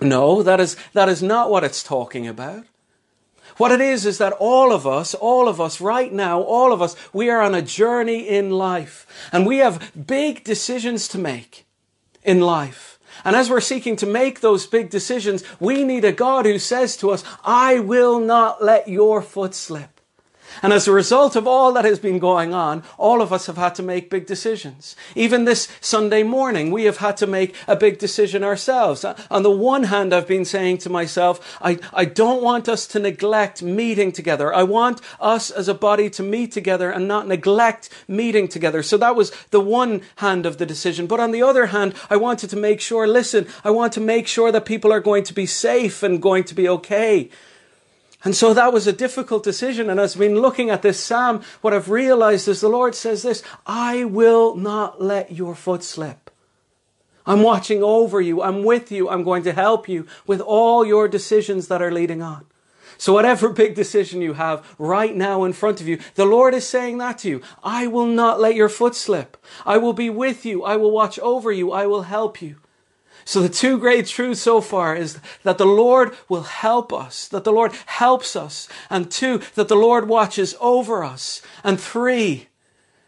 No, 0.02 0.44
that 0.44 0.60
is, 0.60 0.76
that 0.92 1.08
is 1.08 1.24
not 1.24 1.50
what 1.50 1.64
it's 1.64 1.84
talking 1.84 2.28
about. 2.28 2.66
What 3.58 3.72
it 3.72 3.80
is, 3.80 4.06
is 4.06 4.18
that 4.18 4.34
all 4.34 4.74
of 4.74 4.86
us, 4.86 5.14
all 5.14 5.48
of 5.48 5.62
us 5.62 5.80
right 5.80 6.12
now, 6.12 6.42
all 6.42 6.74
of 6.74 6.82
us, 6.82 6.98
we 7.14 7.30
are 7.30 7.42
on 7.42 7.56
a 7.56 7.62
journey 7.62 8.28
in 8.28 8.50
life 8.50 9.08
and 9.32 9.46
we 9.46 9.60
have 9.60 9.94
big 10.06 10.44
decisions 10.44 11.08
to 11.10 11.18
make 11.18 11.66
in 12.24 12.42
life. 12.42 12.95
And 13.26 13.36
as 13.36 13.50
we're 13.50 13.60
seeking 13.60 13.96
to 13.98 14.06
make 14.06 14.40
those 14.40 14.68
big 14.68 14.92
decisions, 14.92 15.44
we 15.60 15.84
need 15.84 16.06
a 16.06 16.12
God 16.12 16.46
who 16.46 16.60
says 16.60 16.96
to 16.98 17.10
us, 17.10 17.24
I 17.44 17.80
will 17.80 18.20
not 18.20 18.64
let 18.64 18.88
your 18.88 19.22
foot 19.22 19.56
slip. 19.56 19.95
And 20.62 20.74
as 20.74 20.88
a 20.88 20.92
result 20.92 21.36
of 21.36 21.48
all 21.48 21.74
that 21.74 21.86
has 21.86 22.00
been 22.00 22.20
going 22.20 22.54
on, 22.54 22.84
all 22.98 23.22
of 23.22 23.32
us 23.32 23.48
have 23.48 23.58
had 23.58 23.76
to 23.76 23.84
make 23.84 24.10
big 24.10 24.26
decisions. 24.26 24.96
Even 25.16 25.46
this 25.46 25.68
Sunday 25.82 26.24
morning, 26.24 26.72
we 26.72 26.86
have 26.86 26.98
had 26.98 27.18
to 27.18 27.28
make 27.28 27.56
a 27.68 27.76
big 27.76 27.98
decision 28.00 28.44
ourselves. 28.44 29.06
On 29.30 29.44
the 29.44 29.52
one 29.52 29.84
hand, 29.84 30.14
I've 30.14 30.28
been 30.28 30.46
saying 30.46 30.80
to 30.80 30.90
myself, 30.90 31.58
I, 31.62 31.80
I 31.94 32.06
don't 32.06 32.42
want 32.42 32.70
us 32.70 32.88
to 32.88 33.00
neglect 33.00 33.62
meeting 33.62 34.12
together. 34.12 34.54
I 34.54 34.64
want 34.64 35.02
us 35.20 35.52
as 35.52 35.68
a 35.68 35.74
body 35.74 36.10
to 36.12 36.24
meet 36.24 36.52
together 36.52 36.92
and 36.92 37.08
not 37.08 37.28
neglect 37.28 37.90
meeting 38.08 38.48
together. 38.48 38.84
So 38.84 38.98
that 38.98 39.16
was 39.16 39.32
the 39.52 39.60
one 39.60 40.02
hand 40.18 40.46
of 40.46 40.58
the 40.58 40.66
decision. 40.66 41.08
But 41.08 41.20
on 41.20 41.32
the 41.32 41.44
other 41.44 41.68
hand, 41.68 41.94
I 42.10 42.16
wanted 42.16 42.50
to 42.52 42.58
make 42.58 42.82
sure, 42.82 43.08
listen, 43.08 43.48
I 43.64 43.72
want 43.72 43.94
to 43.94 44.02
make 44.02 44.28
sure 44.28 44.52
that 44.52 44.66
people 44.66 44.92
are 44.92 45.00
going 45.00 45.24
to 45.26 45.34
be 45.34 45.46
safe 45.46 46.04
and 46.04 46.22
going 46.22 46.44
to 46.46 46.56
be 46.56 46.68
okay. 46.70 47.30
And 48.26 48.36
so 48.36 48.56
that 48.56 48.74
was 48.74 48.88
a 48.88 48.92
difficult 48.92 49.44
decision. 49.44 49.88
And 49.88 50.00
as 50.00 50.16
I've 50.16 50.20
been 50.20 50.40
looking 50.40 50.72
at 50.72 50.82
this 50.82 51.00
psalm, 51.00 51.44
what 51.62 51.74
I've 51.74 51.92
realized 51.92 52.48
is 52.48 52.60
the 52.60 52.68
Lord 52.68 52.96
says 52.96 53.22
this, 53.22 53.44
I 53.68 54.04
will 54.04 54.56
not 54.56 55.00
let 55.00 55.32
your 55.32 55.54
foot 55.54 55.84
slip. 55.84 56.32
I'm 57.28 57.44
watching 57.44 57.84
over 57.84 58.20
you. 58.20 58.42
I'm 58.42 58.64
with 58.64 58.92
you. 58.92 59.10
I'm 59.10 59.24
going 59.24 59.44
to 59.44 59.54
help 59.54 59.88
you 59.88 60.08
with 60.26 60.42
all 60.42 60.84
your 60.84 61.08
decisions 61.08 61.68
that 61.68 61.84
are 61.84 61.92
leading 61.92 62.24
on. 62.24 62.46
So 62.98 63.14
whatever 63.14 63.50
big 63.50 63.76
decision 63.76 64.22
you 64.22 64.34
have 64.34 64.66
right 64.80 65.16
now 65.16 65.44
in 65.44 65.54
front 65.54 65.80
of 65.80 65.88
you, 65.88 66.00
the 66.16 66.26
Lord 66.26 66.56
is 66.56 66.68
saying 66.68 66.98
that 67.00 67.20
to 67.20 67.30
you. 67.30 67.42
I 67.64 67.86
will 67.88 68.08
not 68.08 68.40
let 68.40 68.56
your 68.56 68.70
foot 68.70 68.96
slip. 68.96 69.38
I 69.66 69.78
will 69.78 69.94
be 69.94 70.10
with 70.10 70.46
you. 70.46 70.64
I 70.64 70.78
will 70.78 70.92
watch 70.92 71.20
over 71.20 71.52
you. 71.52 71.72
I 71.72 71.86
will 71.86 72.04
help 72.04 72.42
you. 72.42 72.56
So 73.28 73.42
the 73.42 73.50
two 73.50 73.80
great 73.80 74.06
truths 74.06 74.42
so 74.42 74.62
far 74.62 74.96
is 74.96 75.20
that 75.42 75.58
the 75.58 75.66
Lord 75.66 76.16
will 76.30 76.44
help 76.44 76.94
us, 76.94 77.28
that 77.30 77.44
the 77.44 77.52
Lord 77.52 77.74
helps 77.88 78.36
us, 78.36 78.70
and 78.88 79.10
two, 79.10 79.42
that 79.56 79.68
the 79.68 79.76
Lord 79.76 80.08
watches 80.08 80.56
over 80.62 81.04
us, 81.04 81.42
and 81.64 81.80
three, 81.80 82.50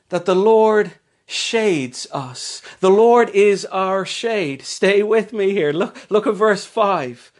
that 0.10 0.26
the 0.26 0.36
Lord 0.36 0.94
shades 1.28 2.08
us. 2.12 2.64
The 2.80 2.90
Lord 2.90 3.30
is 3.30 3.66
our 3.66 4.06
shade. 4.06 4.64
Stay 4.64 5.04
with 5.04 5.34
me 5.34 5.52
here. 5.52 5.72
Look, 5.72 6.10
look 6.10 6.26
at 6.26 6.34
verse 6.34 6.66
five. 6.66 7.32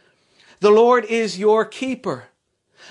The 0.60 0.72
Lord 0.72 1.06
is 1.06 1.40
your 1.40 1.66
keeper. 1.66 2.26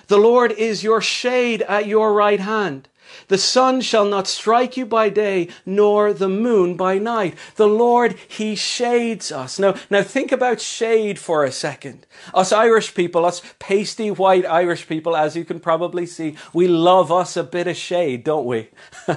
The 0.09 0.19
Lord 0.19 0.53
is 0.53 0.83
your 0.83 1.01
shade 1.01 1.63
at 1.63 1.87
your 1.87 2.13
right 2.13 2.41
hand. 2.41 2.89
The 3.29 3.39
sun 3.39 3.81
shall 3.81 4.05
not 4.05 4.27
strike 4.27 4.77
you 4.77 4.87
by 4.87 5.09
day, 5.09 5.49
nor 5.65 6.13
the 6.13 6.29
moon 6.29 6.77
by 6.77 6.99
night. 6.99 7.35
The 7.57 7.69
Lord, 7.69 8.17
He 8.29 8.55
shades 8.55 9.33
us. 9.33 9.59
Now, 9.59 9.75
now 9.91 10.03
think 10.03 10.33
about 10.33 10.61
shade 10.61 11.19
for 11.19 11.45
a 11.45 11.53
second. 11.53 12.07
Us 12.35 12.53
Irish 12.53 12.95
people, 12.95 13.25
us 13.25 13.43
pasty 13.59 14.11
white 14.11 14.47
Irish 14.47 14.89
people, 14.89 15.17
as 15.17 15.37
you 15.37 15.45
can 15.45 15.61
probably 15.61 16.07
see, 16.07 16.37
we 16.53 16.69
love 16.69 17.11
us 17.11 17.37
a 17.37 17.45
bit 17.45 17.67
of 17.67 17.77
shade, 17.77 18.25
don't 18.25 18.47
we? 18.47 18.69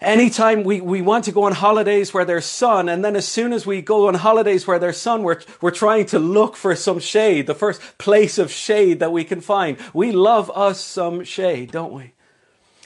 Anytime 0.00 0.62
we, 0.62 0.80
we 0.80 1.02
want 1.02 1.24
to 1.24 1.32
go 1.32 1.42
on 1.42 1.52
holidays 1.52 2.14
where 2.14 2.24
there's 2.24 2.46
sun, 2.46 2.88
and 2.88 3.04
then 3.04 3.16
as 3.16 3.26
soon 3.26 3.52
as 3.52 3.66
we 3.66 3.82
go 3.82 4.06
on 4.06 4.14
holidays 4.14 4.64
where 4.64 4.78
there's 4.78 4.96
sun, 4.96 5.24
we're, 5.24 5.40
we're 5.60 5.72
trying 5.72 6.06
to 6.06 6.20
look 6.20 6.54
for 6.54 6.76
some 6.76 7.00
shade, 7.00 7.48
the 7.48 7.54
first 7.54 7.80
place 7.98 8.38
of 8.38 8.52
shade 8.52 9.00
that 9.00 9.10
we 9.10 9.24
can 9.24 9.40
find. 9.40 9.76
We 9.92 10.12
love 10.12 10.52
us 10.54 10.80
some 10.80 11.24
shade, 11.24 11.72
don't 11.72 11.92
we? 11.92 12.12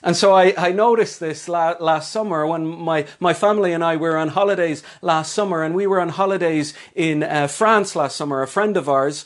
And 0.02 0.16
so 0.16 0.32
I, 0.32 0.52
I 0.56 0.72
noticed 0.72 1.20
this 1.20 1.48
la- 1.48 1.76
last 1.78 2.10
summer 2.10 2.46
when 2.46 2.66
my, 2.66 3.06
my 3.20 3.34
family 3.34 3.72
and 3.72 3.84
I 3.84 3.96
were 3.96 4.16
on 4.16 4.28
holidays 4.28 4.82
last 5.00 5.32
summer, 5.32 5.62
and 5.62 5.74
we 5.74 5.86
were 5.86 6.00
on 6.00 6.08
holidays 6.10 6.74
in 6.94 7.22
uh, 7.22 7.46
France 7.46 7.94
last 7.94 8.16
summer. 8.16 8.42
A 8.42 8.48
friend 8.48 8.76
of 8.76 8.88
ours 8.88 9.24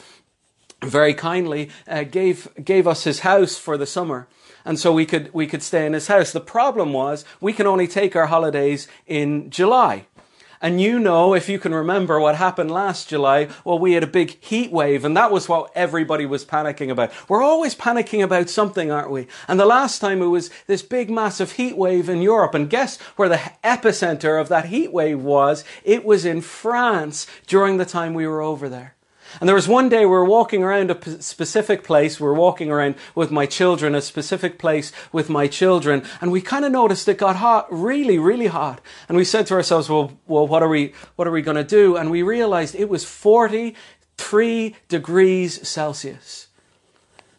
very 0.83 1.15
kindly 1.15 1.71
uh, 1.89 2.05
gave 2.05 2.49
gave 2.63 2.87
us 2.87 3.05
his 3.05 3.21
house 3.21 3.57
for 3.57 3.79
the 3.79 3.87
summer. 3.87 4.29
And 4.65 4.79
so 4.79 4.93
we 4.93 5.07
could 5.07 5.33
we 5.33 5.47
could 5.47 5.63
stay 5.63 5.87
in 5.87 5.95
his 5.95 6.09
house. 6.09 6.33
The 6.33 6.41
problem 6.41 6.93
was 6.93 7.25
we 7.41 7.53
can 7.53 7.67
only 7.67 7.89
take 7.89 8.15
our 8.15 8.27
holidays 8.27 8.89
in 9.07 9.49
July 9.49 10.07
and 10.61 10.81
you 10.81 10.99
know, 10.99 11.35
if 11.35 11.49
you 11.49 11.59
can 11.59 11.75
remember 11.75 12.19
what 12.19 12.37
happened 12.37 12.71
last 12.71 13.09
July, 13.09 13.49
well, 13.65 13.79
we 13.79 13.93
had 13.93 14.03
a 14.03 14.09
big 14.09 14.43
heat 14.43 14.73
wave, 14.73 15.05
and 15.05 15.17
that 15.17 15.31
was 15.31 15.49
what 15.49 15.71
everybody 15.75 16.27
was 16.27 16.45
panicking 16.45 16.91
about. 16.91 17.13
We're 17.29 17.43
always 17.43 17.75
panicking 17.75 18.23
about 18.23 18.51
something, 18.51 18.91
aren't 18.91 19.11
we? 19.11 19.29
And 19.49 19.61
the 19.61 19.67
last 19.67 20.01
time 20.01 20.23
it 20.23 20.27
was 20.27 20.51
this 20.67 20.83
big, 20.83 21.11
massive 21.11 21.53
heat 21.53 21.77
wave 21.77 22.09
in 22.09 22.23
Europe. 22.23 22.55
And 22.55 22.71
guess 22.71 22.99
where 23.17 23.29
the 23.29 23.41
epicenter 23.63 24.41
of 24.41 24.49
that 24.49 24.67
heat 24.67 24.93
wave 24.93 25.21
was? 25.21 25.65
It 25.85 26.05
was 26.05 26.25
in 26.25 26.41
France 26.41 27.27
during 27.47 27.77
the 27.77 27.85
time 27.85 28.15
we 28.15 28.27
were 28.27 28.43
over 28.43 28.69
there. 28.69 28.96
And 29.41 29.49
there 29.49 29.55
was 29.55 29.69
one 29.69 29.89
day 29.89 30.01
we 30.01 30.07
were 30.07 30.25
walking 30.25 30.63
around 30.63 30.91
a 30.91 31.23
specific 31.23 31.85
place. 31.85 32.19
We 32.19 32.27
were 32.27 32.35
walking 32.35 32.71
around 32.71 32.95
with 33.15 33.31
my 33.31 33.47
children, 33.47 33.95
a 33.95 34.01
specific 34.01 34.59
place 34.59 34.93
with 35.13 35.29
my 35.29 35.47
children, 35.47 36.03
and 36.21 36.33
we 36.33 36.41
kind 36.41 36.65
of 36.65 36.73
noticed 36.73 37.09
it 37.09 37.19
got 37.19 37.37
hot, 37.37 37.67
really, 37.71 38.19
really 38.19 38.47
hot. 38.47 38.81
And 39.09 39.17
we 39.17 39.25
said 39.25 39.47
to 39.49 39.55
ourselves, 39.55 39.89
"Well, 39.89 40.13
well, 40.27 40.47
what 40.47 40.63
are 40.63 40.69
we, 40.69 40.93
what 41.17 41.29
are 41.29 41.33
we 41.33 41.43
going 41.43 41.57
to 41.57 41.65
do?" 41.65 41.97
And 41.97 42.11
we 42.11 42.23
realized 42.23 42.75
it 42.75 42.89
was 42.89 43.05
forty-three 43.05 44.77
degrees 44.89 45.69
Celsius. 45.69 46.49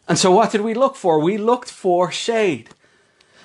And 0.06 0.18
so, 0.18 0.30
what 0.30 0.52
did 0.52 0.62
we 0.62 0.74
look 0.74 0.96
for? 0.96 1.18
We 1.20 1.36
looked 1.36 1.70
for 1.70 2.10
shade. 2.10 2.70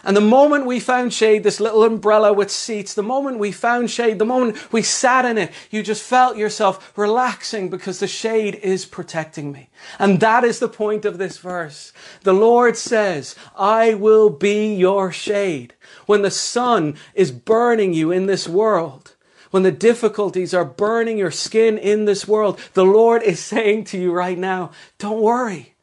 And 0.06 0.18
the 0.18 0.22
moment 0.22 0.66
we 0.66 0.82
found 0.82 1.14
shade, 1.14 1.44
this 1.44 1.62
little 1.62 1.84
umbrella 1.84 2.34
with 2.34 2.52
seats, 2.52 2.94
the 2.94 3.02
moment 3.02 3.40
we 3.40 3.54
found 3.54 3.90
shade, 3.90 4.20
the 4.20 4.26
moment 4.26 4.72
we 4.74 4.82
sat 4.82 5.24
in 5.24 5.38
it, 5.38 5.52
you 5.72 5.82
just 5.82 6.04
felt 6.04 6.36
yourself 6.36 6.92
relaxing 6.98 7.70
because 7.70 8.00
the 8.00 8.08
shade 8.08 8.56
is 8.56 8.86
protecting 8.86 9.54
me. 9.54 9.70
And 10.00 10.20
that 10.20 10.44
is 10.44 10.60
the 10.60 10.68
point 10.68 11.06
of 11.06 11.20
this 11.20 11.38
verse. 11.38 11.94
The 12.24 12.34
Lord 12.34 12.76
says, 12.76 13.36
I 13.56 13.94
will 13.94 14.30
be 14.30 14.76
your 14.76 15.14
shade. 15.14 15.74
When 16.06 16.22
the 16.22 16.32
sun 16.32 16.96
is 17.14 17.32
burning 17.32 17.94
you 17.94 18.12
in 18.12 18.26
this 18.26 18.48
world, 18.48 19.16
when 19.52 19.64
the 19.64 19.72
difficulties 19.72 20.54
are 20.54 20.66
burning 20.66 21.18
your 21.18 21.32
skin 21.32 21.78
in 21.78 22.04
this 22.04 22.28
world, 22.28 22.60
the 22.74 22.84
Lord 22.84 23.24
is 23.24 23.40
saying 23.44 23.86
to 23.86 23.98
you 23.98 24.12
right 24.12 24.38
now, 24.38 24.72
don't 24.98 25.22
worry. 25.22 25.76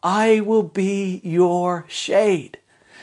I 0.00 0.40
will 0.40 0.62
be 0.62 1.20
your 1.24 1.86
shade. 1.88 2.58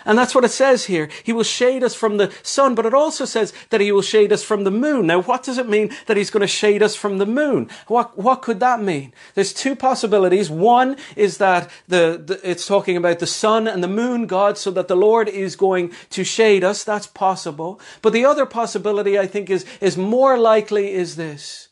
And 0.05 0.17
that's 0.17 0.33
what 0.33 0.45
it 0.45 0.51
says 0.51 0.85
here. 0.85 1.09
He 1.23 1.33
will 1.33 1.43
shade 1.43 1.83
us 1.83 1.95
from 1.95 2.17
the 2.17 2.33
sun, 2.43 2.75
but 2.75 2.85
it 2.85 2.93
also 2.93 3.25
says 3.25 3.53
that 3.69 3.81
he 3.81 3.91
will 3.91 4.01
shade 4.01 4.31
us 4.31 4.43
from 4.43 4.63
the 4.63 4.71
moon. 4.71 5.07
Now, 5.07 5.21
what 5.21 5.43
does 5.43 5.57
it 5.57 5.69
mean 5.69 5.91
that 6.07 6.17
he's 6.17 6.29
going 6.29 6.41
to 6.41 6.47
shade 6.47 6.81
us 6.81 6.95
from 6.95 7.17
the 7.17 7.25
moon? 7.25 7.69
What, 7.87 8.17
what 8.17 8.41
could 8.41 8.59
that 8.59 8.81
mean? 8.81 9.13
There's 9.35 9.53
two 9.53 9.75
possibilities. 9.75 10.49
One 10.49 10.97
is 11.15 11.37
that 11.37 11.69
the, 11.87 12.21
the, 12.23 12.39
it's 12.49 12.65
talking 12.65 12.97
about 12.97 13.19
the 13.19 13.27
sun 13.27 13.67
and 13.67 13.83
the 13.83 13.87
moon 13.87 14.25
God, 14.25 14.57
so 14.57 14.71
that 14.71 14.87
the 14.87 14.95
Lord 14.95 15.29
is 15.29 15.55
going 15.55 15.91
to 16.11 16.23
shade 16.23 16.63
us. 16.63 16.83
That's 16.83 17.07
possible. 17.07 17.79
But 18.01 18.13
the 18.13 18.25
other 18.25 18.45
possibility, 18.45 19.17
I 19.19 19.27
think, 19.27 19.49
is, 19.49 19.65
is 19.79 19.97
more 19.97 20.37
likely 20.37 20.93
is 20.93 21.15
this. 21.15 21.69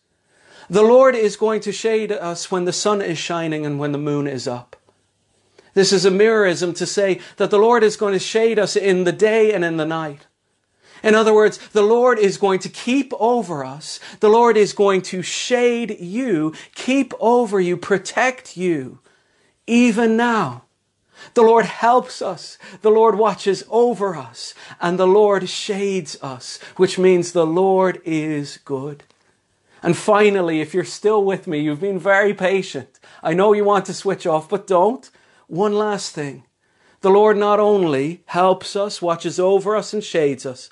The 0.70 0.84
Lord 0.84 1.16
is 1.16 1.36
going 1.36 1.62
to 1.62 1.72
shade 1.72 2.12
us 2.12 2.52
when 2.52 2.66
the 2.66 2.74
sun 2.74 3.02
is 3.02 3.18
shining 3.18 3.66
and 3.66 3.80
when 3.80 3.92
the 3.92 3.98
moon 3.98 4.28
is 4.28 4.48
up. 4.48 4.76
This 5.80 5.94
is 5.94 6.04
a 6.04 6.12
merism 6.12 6.76
to 6.76 6.86
say 6.86 7.22
that 7.38 7.52
the 7.52 7.58
Lord 7.58 7.84
is 7.84 7.96
going 7.96 8.12
to 8.12 8.20
shade 8.20 8.60
us 8.60 8.76
in 8.76 9.06
the 9.06 9.14
day 9.14 9.54
and 9.54 9.64
in 9.64 9.78
the 9.78 9.86
night. 9.86 10.28
In 11.02 11.16
other 11.16 11.34
words, 11.34 11.58
the 11.70 11.82
Lord 11.82 12.20
is 12.20 12.38
going 12.38 12.60
to 12.60 12.68
keep 12.68 13.14
over 13.18 13.64
us. 13.64 13.98
The 14.20 14.28
Lord 14.28 14.58
is 14.58 14.74
going 14.74 15.04
to 15.04 15.22
shade 15.22 15.96
you, 16.02 16.54
keep 16.76 17.14
over 17.18 17.62
you, 17.62 17.78
protect 17.78 18.58
you, 18.58 19.00
even 19.68 20.18
now. 20.18 20.66
The 21.34 21.44
Lord 21.44 21.64
helps 21.64 22.22
us. 22.22 22.58
The 22.82 22.92
Lord 22.92 23.18
watches 23.18 23.64
over 23.70 24.18
us. 24.18 24.54
And 24.82 25.00
the 25.00 25.08
Lord 25.08 25.48
shades 25.48 26.22
us, 26.22 26.60
which 26.76 27.00
means 27.00 27.32
the 27.32 27.48
Lord 27.48 28.02
is 28.04 28.58
good. 28.66 29.06
And 29.82 29.96
finally, 29.96 30.60
if 30.60 30.74
you're 30.74 30.84
still 30.84 31.24
with 31.24 31.48
me, 31.48 31.60
you've 31.60 31.80
been 31.80 32.00
very 32.00 32.34
patient. 32.34 33.00
I 33.24 33.34
know 33.34 33.54
you 33.54 33.64
want 33.64 33.86
to 33.86 33.94
switch 33.94 34.28
off, 34.28 34.50
but 34.50 34.68
don't. 34.68 35.10
One 35.50 35.74
last 35.74 36.14
thing. 36.14 36.44
The 37.02 37.10
Lord 37.10 37.36
not 37.36 37.60
only 37.60 38.22
helps 38.28 38.76
us, 38.76 39.02
watches 39.02 39.40
over 39.40 39.76
us, 39.76 39.94
and 39.94 40.04
shades 40.04 40.46
us, 40.46 40.70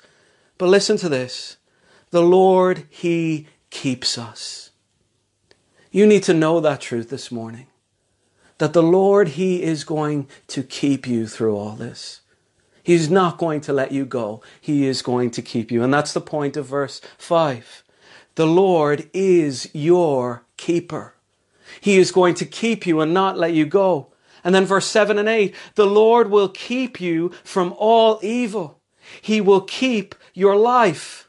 but 0.56 0.68
listen 0.68 0.96
to 0.98 1.08
this. 1.08 1.56
The 2.10 2.22
Lord, 2.22 2.86
He 2.88 3.48
keeps 3.70 4.16
us. 4.16 4.70
You 5.90 6.06
need 6.06 6.22
to 6.24 6.34
know 6.34 6.60
that 6.60 6.80
truth 6.80 7.10
this 7.10 7.32
morning. 7.32 7.66
That 8.58 8.72
the 8.72 8.82
Lord, 8.82 9.30
He 9.30 9.64
is 9.64 9.82
going 9.82 10.28
to 10.46 10.62
keep 10.62 11.08
you 11.08 11.26
through 11.26 11.56
all 11.56 11.72
this. 11.72 12.20
He's 12.84 13.10
not 13.10 13.36
going 13.36 13.60
to 13.62 13.72
let 13.72 13.90
you 13.90 14.04
go. 14.04 14.42
He 14.60 14.86
is 14.86 15.02
going 15.02 15.32
to 15.32 15.42
keep 15.42 15.72
you. 15.72 15.82
And 15.82 15.92
that's 15.92 16.12
the 16.12 16.20
point 16.20 16.56
of 16.56 16.66
verse 16.66 17.00
5. 17.18 17.82
The 18.36 18.46
Lord 18.46 19.10
is 19.12 19.68
your 19.74 20.44
keeper. 20.56 21.14
He 21.80 21.98
is 21.98 22.12
going 22.12 22.34
to 22.36 22.46
keep 22.46 22.86
you 22.86 23.00
and 23.00 23.12
not 23.12 23.36
let 23.36 23.52
you 23.54 23.66
go. 23.66 24.12
And 24.44 24.54
then 24.54 24.64
verse 24.64 24.86
7 24.86 25.18
and 25.18 25.28
8 25.28 25.54
the 25.74 25.86
Lord 25.86 26.30
will 26.30 26.48
keep 26.48 27.00
you 27.00 27.30
from 27.44 27.74
all 27.78 28.18
evil. 28.22 28.80
He 29.20 29.40
will 29.40 29.62
keep 29.62 30.14
your 30.34 30.56
life. 30.56 31.28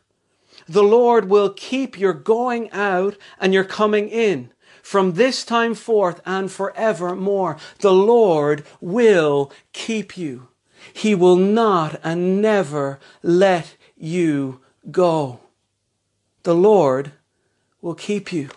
The 0.67 0.83
Lord 0.83 1.29
will 1.29 1.49
keep 1.51 1.99
your 1.99 2.13
going 2.13 2.69
out 2.71 3.17
and 3.39 3.53
your 3.53 3.63
coming 3.63 4.09
in 4.09 4.51
from 4.83 5.13
this 5.13 5.43
time 5.43 5.73
forth 5.73 6.21
and 6.25 6.51
forevermore. 6.51 7.57
The 7.79 7.93
Lord 7.93 8.65
will 8.79 9.51
keep 9.73 10.17
you. 10.17 10.49
He 10.93 11.15
will 11.15 11.35
not 11.35 11.99
and 12.03 12.41
never 12.41 12.99
let 13.21 13.75
you 13.95 14.61
go. 14.91 15.39
The 16.43 16.55
Lord 16.55 17.11
will 17.81 17.95
keep 17.95 18.31
you. 18.31 18.49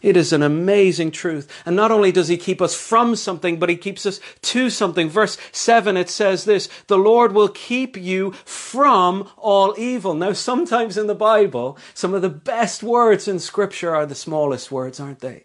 It 0.00 0.16
is 0.16 0.32
an 0.32 0.42
amazing 0.42 1.10
truth. 1.10 1.50
And 1.66 1.74
not 1.74 1.90
only 1.90 2.12
does 2.12 2.28
he 2.28 2.36
keep 2.36 2.62
us 2.62 2.74
from 2.74 3.16
something, 3.16 3.58
but 3.58 3.68
he 3.68 3.76
keeps 3.76 4.06
us 4.06 4.20
to 4.42 4.70
something. 4.70 5.08
Verse 5.08 5.36
7, 5.50 5.96
it 5.96 6.08
says 6.08 6.44
this, 6.44 6.68
the 6.86 6.98
Lord 6.98 7.32
will 7.32 7.48
keep 7.48 7.96
you 7.96 8.32
from 8.44 9.28
all 9.36 9.74
evil. 9.76 10.14
Now, 10.14 10.32
sometimes 10.32 10.96
in 10.96 11.08
the 11.08 11.14
Bible, 11.14 11.76
some 11.94 12.14
of 12.14 12.22
the 12.22 12.28
best 12.28 12.82
words 12.82 13.26
in 13.26 13.40
scripture 13.40 13.94
are 13.94 14.06
the 14.06 14.14
smallest 14.14 14.70
words, 14.70 15.00
aren't 15.00 15.20
they? 15.20 15.44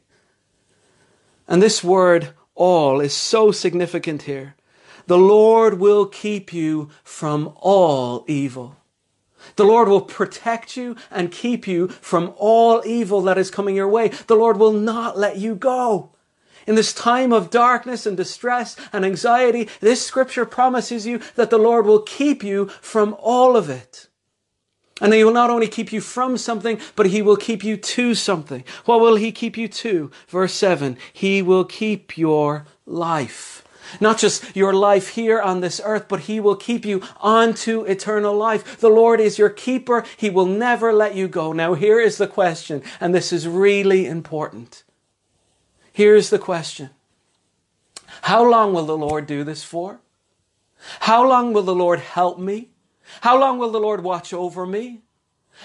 And 1.48 1.62
this 1.62 1.84
word 1.84 2.34
all 2.56 3.02
is 3.02 3.14
so 3.14 3.52
significant 3.52 4.24
here. 4.24 4.56
The 5.08 5.18
Lord 5.18 5.80
will 5.80 6.06
keep 6.06 6.54
you 6.54 6.90
from 7.04 7.54
all 7.60 8.24
evil. 8.28 8.78
The 9.56 9.66
Lord 9.66 9.88
will 9.88 10.02
protect 10.02 10.78
you 10.78 10.96
and 11.12 11.32
keep 11.32 11.68
you 11.68 11.88
from 11.88 12.34
all 12.38 12.82
evil 12.86 13.22
that 13.22 13.38
is 13.38 13.52
coming 13.52 13.76
your 13.76 13.88
way. 13.88 14.10
The 14.28 14.36
Lord 14.36 14.58
will 14.58 14.74
not 14.74 15.18
let 15.18 15.38
you 15.38 15.56
go. 15.56 16.12
In 16.66 16.76
this 16.76 16.94
time 16.94 17.34
of 17.34 17.50
darkness 17.50 18.06
and 18.06 18.16
distress 18.16 18.76
and 18.94 19.04
anxiety, 19.04 19.68
this 19.82 20.06
scripture 20.06 20.46
promises 20.46 21.06
you 21.06 21.20
that 21.36 21.50
the 21.50 21.58
Lord 21.58 21.86
will 21.86 22.02
keep 22.02 22.44
you 22.44 22.68
from 22.82 23.16
all 23.20 23.58
of 23.58 23.70
it. 23.70 24.08
And 25.02 25.14
he 25.14 25.24
will 25.24 25.34
not 25.34 25.50
only 25.50 25.68
keep 25.68 25.92
you 25.92 26.00
from 26.00 26.38
something, 26.38 26.80
but 26.96 27.08
he 27.08 27.22
will 27.22 27.36
keep 27.36 27.64
you 27.64 27.76
to 27.76 28.16
something. 28.16 28.64
What 28.86 29.02
will 29.02 29.16
he 29.16 29.32
keep 29.32 29.58
you 29.58 29.68
to? 29.68 30.12
Verse 30.28 30.54
7 30.54 30.98
He 31.12 31.42
will 31.42 31.66
keep 31.66 32.18
your 32.18 32.66
life. 32.86 33.63
Not 34.00 34.18
just 34.18 34.56
your 34.56 34.74
life 34.74 35.10
here 35.10 35.42
on 35.42 35.62
this 35.62 35.82
earth, 35.84 36.08
but 36.08 36.22
He 36.22 36.40
will 36.40 36.56
keep 36.56 36.86
you 36.86 37.02
onto 37.20 37.82
eternal 37.84 38.36
life. 38.36 38.80
The 38.80 38.90
Lord 38.90 39.20
is 39.20 39.38
your 39.38 39.50
keeper. 39.50 40.04
He 40.18 40.30
will 40.30 40.46
never 40.46 40.94
let 40.94 41.16
you 41.16 41.28
go. 41.28 41.54
Now, 41.54 41.74
here 41.74 42.00
is 42.00 42.18
the 42.18 42.28
question, 42.28 42.84
and 43.00 43.14
this 43.14 43.32
is 43.32 43.48
really 43.48 44.06
important. 44.06 44.84
Here's 45.92 46.30
the 46.30 46.40
question 46.40 46.90
How 48.24 48.44
long 48.44 48.74
will 48.74 48.86
the 48.86 48.98
Lord 48.98 49.28
do 49.28 49.44
this 49.44 49.64
for? 49.64 50.00
How 51.02 51.28
long 51.28 51.54
will 51.54 51.64
the 51.64 51.76
Lord 51.76 52.00
help 52.00 52.40
me? 52.40 52.70
How 53.22 53.40
long 53.40 53.58
will 53.58 53.72
the 53.72 53.80
Lord 53.80 54.04
watch 54.04 54.34
over 54.34 54.66
me? 54.66 55.04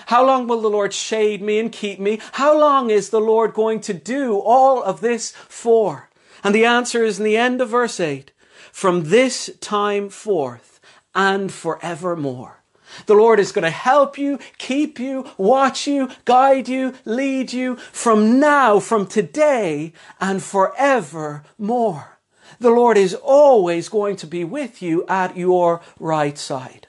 How 0.06 0.24
long 0.24 0.46
will 0.46 0.60
the 0.60 0.70
Lord 0.70 0.92
shade 0.92 1.42
me 1.42 1.58
and 1.58 1.72
keep 1.72 1.98
me? 1.98 2.20
How 2.32 2.58
long 2.58 2.90
is 2.90 3.10
the 3.10 3.20
Lord 3.20 3.54
going 3.54 3.80
to 3.82 3.94
do 3.94 4.38
all 4.38 4.82
of 4.82 5.00
this 5.00 5.32
for? 5.32 6.07
And 6.42 6.54
the 6.54 6.64
answer 6.64 7.04
is 7.04 7.18
in 7.18 7.24
the 7.24 7.36
end 7.36 7.60
of 7.60 7.70
verse 7.70 8.00
8 8.00 8.30
from 8.72 9.04
this 9.04 9.50
time 9.60 10.08
forth 10.08 10.80
and 11.14 11.52
forevermore. 11.52 12.62
The 13.06 13.14
Lord 13.14 13.38
is 13.38 13.52
going 13.52 13.64
to 13.64 13.70
help 13.70 14.18
you, 14.18 14.38
keep 14.56 14.98
you, 14.98 15.26
watch 15.36 15.86
you, 15.86 16.10
guide 16.24 16.68
you, 16.68 16.94
lead 17.04 17.52
you 17.52 17.76
from 17.76 18.40
now, 18.40 18.80
from 18.80 19.06
today, 19.06 19.92
and 20.20 20.42
forevermore. 20.42 22.18
The 22.60 22.70
Lord 22.70 22.96
is 22.96 23.14
always 23.14 23.88
going 23.88 24.16
to 24.16 24.26
be 24.26 24.42
with 24.42 24.82
you 24.82 25.06
at 25.06 25.36
your 25.36 25.80
right 26.00 26.36
side. 26.36 26.88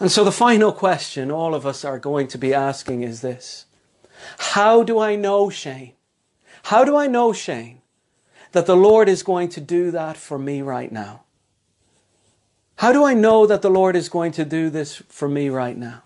And 0.00 0.10
so 0.10 0.24
the 0.24 0.32
final 0.32 0.72
question 0.72 1.30
all 1.30 1.54
of 1.54 1.64
us 1.64 1.84
are 1.84 1.98
going 1.98 2.26
to 2.28 2.38
be 2.38 2.52
asking 2.52 3.02
is 3.02 3.20
this 3.20 3.66
How 4.38 4.82
do 4.82 4.98
I 4.98 5.14
know, 5.14 5.50
Shane? 5.50 5.92
How 6.64 6.84
do 6.84 6.96
I 6.96 7.06
know, 7.06 7.32
Shane, 7.32 7.80
that 8.54 8.66
the 8.66 8.76
Lord 8.76 9.08
is 9.08 9.24
going 9.24 9.48
to 9.48 9.60
do 9.60 9.90
that 9.90 10.16
for 10.16 10.38
me 10.38 10.62
right 10.62 10.92
now? 10.92 11.22
How 12.76 12.92
do 12.92 13.04
I 13.04 13.12
know 13.12 13.46
that 13.46 13.62
the 13.62 13.68
Lord 13.68 13.96
is 13.96 14.08
going 14.08 14.30
to 14.32 14.44
do 14.44 14.70
this 14.70 15.02
for 15.08 15.28
me 15.28 15.48
right 15.48 15.76
now? 15.76 16.04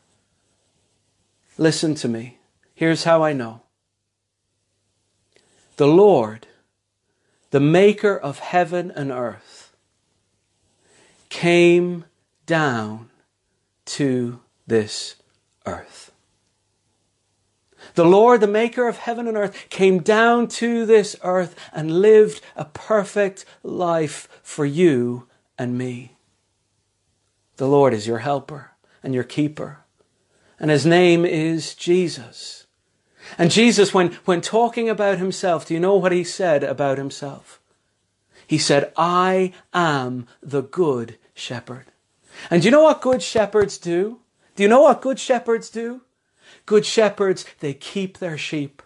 Listen 1.58 1.94
to 1.96 2.08
me. 2.08 2.38
Here's 2.74 3.04
how 3.04 3.22
I 3.22 3.34
know. 3.34 3.60
The 5.76 5.86
Lord, 5.86 6.46
the 7.50 7.60
maker 7.60 8.16
of 8.16 8.38
heaven 8.38 8.90
and 8.92 9.10
earth, 9.10 9.76
came 11.28 12.06
down 12.46 13.10
to 13.84 14.40
this 14.66 15.16
earth. 15.66 16.12
The 17.94 18.04
Lord, 18.04 18.40
the 18.40 18.46
maker 18.46 18.88
of 18.88 18.98
heaven 18.98 19.26
and 19.26 19.36
earth, 19.36 19.68
came 19.70 20.00
down 20.00 20.48
to 20.48 20.84
this 20.86 21.16
earth 21.22 21.54
and 21.72 22.00
lived 22.00 22.40
a 22.56 22.64
perfect 22.64 23.44
life 23.62 24.28
for 24.42 24.66
you 24.66 25.26
and 25.56 25.76
me. 25.76 26.16
The 27.56 27.68
Lord 27.68 27.92
is 27.92 28.06
your 28.06 28.18
helper 28.18 28.72
and 29.02 29.14
your 29.14 29.24
keeper. 29.24 29.80
And 30.60 30.70
his 30.70 30.86
name 30.86 31.24
is 31.24 31.74
Jesus. 31.74 32.66
And 33.36 33.50
Jesus, 33.50 33.92
when, 33.92 34.12
when 34.24 34.40
talking 34.40 34.88
about 34.88 35.18
himself, 35.18 35.66
do 35.66 35.74
you 35.74 35.80
know 35.80 35.96
what 35.96 36.12
he 36.12 36.24
said 36.24 36.64
about 36.64 36.98
himself? 36.98 37.60
He 38.46 38.58
said, 38.58 38.92
I 38.96 39.52
am 39.74 40.26
the 40.42 40.62
good 40.62 41.18
shepherd. 41.34 41.86
And 42.50 42.62
do 42.62 42.68
you 42.68 42.72
know 42.72 42.84
what 42.84 43.02
good 43.02 43.22
shepherds 43.22 43.76
do? 43.76 44.20
Do 44.56 44.62
you 44.62 44.68
know 44.68 44.82
what 44.82 45.02
good 45.02 45.18
shepherds 45.18 45.68
do? 45.68 46.02
Good 46.68 46.84
shepherds, 46.84 47.46
they 47.60 47.72
keep 47.72 48.18
their 48.18 48.36
sheep. 48.36 48.82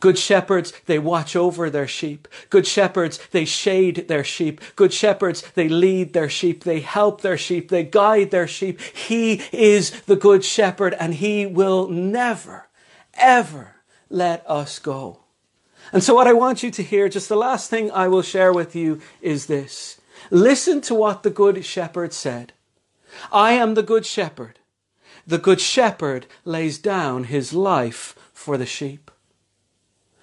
Good 0.00 0.18
shepherds, 0.18 0.74
they 0.84 0.98
watch 0.98 1.34
over 1.34 1.70
their 1.70 1.88
sheep. 1.88 2.28
Good 2.50 2.66
shepherds, 2.66 3.18
they 3.30 3.46
shade 3.46 4.06
their 4.06 4.22
sheep. 4.22 4.60
Good 4.76 4.92
shepherds, 4.92 5.42
they 5.54 5.66
lead 5.66 6.12
their 6.12 6.28
sheep. 6.28 6.62
They 6.62 6.80
help 6.80 7.22
their 7.22 7.38
sheep. 7.38 7.70
They 7.70 7.84
guide 7.84 8.32
their 8.32 8.46
sheep. 8.46 8.82
He 8.82 9.40
is 9.50 10.02
the 10.02 10.14
good 10.14 10.44
shepherd 10.44 10.92
and 11.00 11.14
he 11.14 11.46
will 11.46 11.88
never, 11.88 12.68
ever 13.14 13.76
let 14.10 14.44
us 14.46 14.78
go. 14.78 15.20
And 15.90 16.04
so 16.04 16.14
what 16.14 16.28
I 16.28 16.34
want 16.34 16.62
you 16.62 16.70
to 16.70 16.82
hear, 16.82 17.08
just 17.08 17.30
the 17.30 17.34
last 17.36 17.70
thing 17.70 17.90
I 17.92 18.08
will 18.08 18.20
share 18.20 18.52
with 18.52 18.76
you 18.76 19.00
is 19.22 19.46
this. 19.46 19.98
Listen 20.30 20.82
to 20.82 20.94
what 20.94 21.22
the 21.22 21.30
good 21.30 21.64
shepherd 21.64 22.12
said. 22.12 22.52
I 23.32 23.52
am 23.52 23.72
the 23.72 23.82
good 23.82 24.04
shepherd. 24.04 24.58
The 25.26 25.38
good 25.38 25.60
shepherd 25.60 26.26
lays 26.44 26.78
down 26.78 27.24
his 27.24 27.52
life 27.52 28.16
for 28.32 28.56
the 28.56 28.66
sheep. 28.66 29.10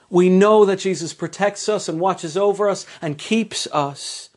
We 0.10 0.30
know 0.30 0.66
that 0.66 0.80
Jesus 0.80 1.14
protects 1.14 1.70
us 1.70 1.88
and 1.88 2.00
watches 2.00 2.36
over 2.36 2.68
us 2.68 2.86
and 3.02 3.18
keeps 3.18 3.68
us 3.68 4.30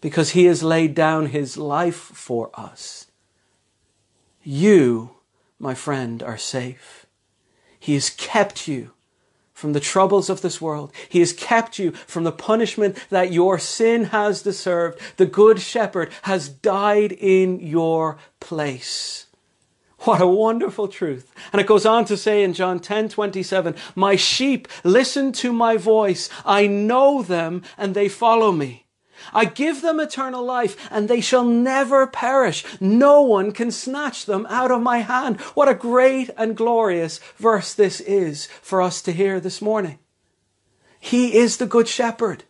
because 0.00 0.30
he 0.30 0.44
has 0.46 0.62
laid 0.62 0.94
down 0.94 1.26
his 1.26 1.56
life 1.56 1.96
for 1.96 2.50
us. 2.54 3.06
You, 4.42 5.16
my 5.58 5.74
friend, 5.74 6.22
are 6.22 6.38
safe. 6.38 7.06
He 7.78 7.94
has 7.94 8.10
kept 8.10 8.68
you 8.68 8.92
from 9.52 9.72
the 9.74 9.80
troubles 9.80 10.30
of 10.30 10.40
this 10.40 10.60
world. 10.60 10.92
He 11.08 11.20
has 11.20 11.32
kept 11.32 11.78
you 11.78 11.92
from 11.92 12.24
the 12.24 12.32
punishment 12.32 12.96
that 13.10 13.32
your 13.32 13.58
sin 13.58 14.04
has 14.04 14.42
deserved. 14.42 14.98
The 15.18 15.26
good 15.26 15.60
shepherd 15.60 16.10
has 16.22 16.48
died 16.48 17.12
in 17.12 17.60
your 17.60 18.16
place. 18.40 19.26
What 20.00 20.22
a 20.22 20.26
wonderful 20.26 20.88
truth. 20.88 21.34
And 21.52 21.60
it 21.60 21.66
goes 21.66 21.84
on 21.84 22.06
to 22.06 22.16
say 22.16 22.42
in 22.42 22.54
John 22.54 22.80
10 22.80 23.10
27, 23.10 23.74
My 23.94 24.16
sheep 24.16 24.66
listen 24.82 25.30
to 25.32 25.52
my 25.52 25.76
voice. 25.76 26.30
I 26.44 26.66
know 26.66 27.22
them 27.22 27.62
and 27.76 27.94
they 27.94 28.08
follow 28.08 28.50
me. 28.50 28.86
I 29.34 29.44
give 29.44 29.82
them 29.82 30.00
eternal 30.00 30.42
life 30.42 30.88
and 30.90 31.06
they 31.06 31.20
shall 31.20 31.44
never 31.44 32.06
perish. 32.06 32.64
No 32.80 33.20
one 33.20 33.52
can 33.52 33.70
snatch 33.70 34.24
them 34.24 34.46
out 34.48 34.70
of 34.70 34.80
my 34.80 34.98
hand. 34.98 35.38
What 35.52 35.68
a 35.68 35.74
great 35.74 36.30
and 36.38 36.56
glorious 36.56 37.20
verse 37.36 37.74
this 37.74 38.00
is 38.00 38.46
for 38.62 38.80
us 38.80 39.02
to 39.02 39.12
hear 39.12 39.38
this 39.38 39.60
morning. 39.60 39.98
He 40.98 41.36
is 41.36 41.58
the 41.58 41.66
good 41.66 41.88
shepherd. 41.88 42.44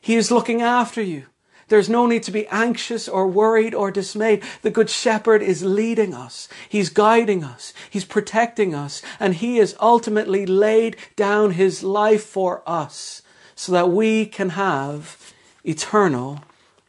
He 0.00 0.16
is 0.16 0.32
looking 0.32 0.62
after 0.62 1.00
you. 1.00 1.26
There's 1.68 1.88
no 1.88 2.06
need 2.06 2.22
to 2.24 2.30
be 2.30 2.46
anxious 2.48 3.08
or 3.08 3.26
worried 3.26 3.74
or 3.74 3.90
dismayed. 3.90 4.42
The 4.62 4.70
Good 4.70 4.90
Shepherd 4.90 5.42
is 5.42 5.62
leading 5.62 6.12
us. 6.14 6.48
He's 6.68 6.90
guiding 6.90 7.44
us. 7.44 7.72
He's 7.88 8.04
protecting 8.04 8.74
us. 8.74 9.02
And 9.18 9.34
He 9.34 9.56
has 9.56 9.76
ultimately 9.80 10.44
laid 10.44 10.96
down 11.16 11.52
His 11.52 11.82
life 11.82 12.24
for 12.24 12.62
us 12.66 13.22
so 13.54 13.72
that 13.72 13.90
we 13.90 14.26
can 14.26 14.50
have 14.50 15.32
eternal 15.64 16.40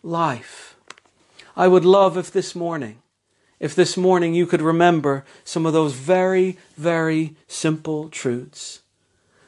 life. 0.02 0.76
I 1.56 1.68
would 1.68 1.86
love 1.86 2.18
if 2.18 2.32
this 2.32 2.56
morning, 2.56 3.00
if 3.60 3.76
this 3.76 3.96
morning 3.96 4.34
you 4.34 4.46
could 4.48 4.62
remember 4.62 5.24
some 5.44 5.66
of 5.66 5.74
those 5.74 5.94
very, 5.94 6.58
very 6.76 7.36
simple 7.48 8.10
truths. 8.10 8.82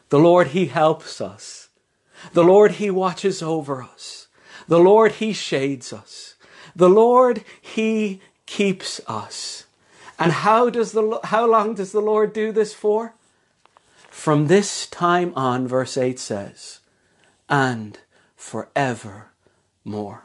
The 0.09 0.19
Lord, 0.19 0.49
He 0.49 0.67
helps 0.67 1.19
us. 1.19 1.69
The 2.33 2.43
Lord, 2.43 2.73
He 2.73 2.89
watches 2.91 3.41
over 3.41 3.81
us. 3.81 4.24
The 4.67 4.79
Lord, 4.79 5.13
He 5.13 5.33
shades 5.33 5.93
us. 5.93 6.35
The 6.75 6.89
Lord, 6.89 7.43
He 7.61 8.21
keeps 8.45 9.01
us. 9.07 9.65
And 10.17 10.31
how 10.31 10.69
does 10.69 10.93
the, 10.93 11.19
how 11.25 11.45
long 11.49 11.75
does 11.75 11.91
the 11.91 12.01
Lord 12.01 12.33
do 12.33 12.51
this 12.51 12.73
for? 12.73 13.13
From 14.09 14.47
this 14.47 14.87
time 14.87 15.33
on, 15.35 15.67
verse 15.67 15.97
8 15.97 16.17
says, 16.17 16.79
and 17.49 17.99
forevermore. 18.35 20.23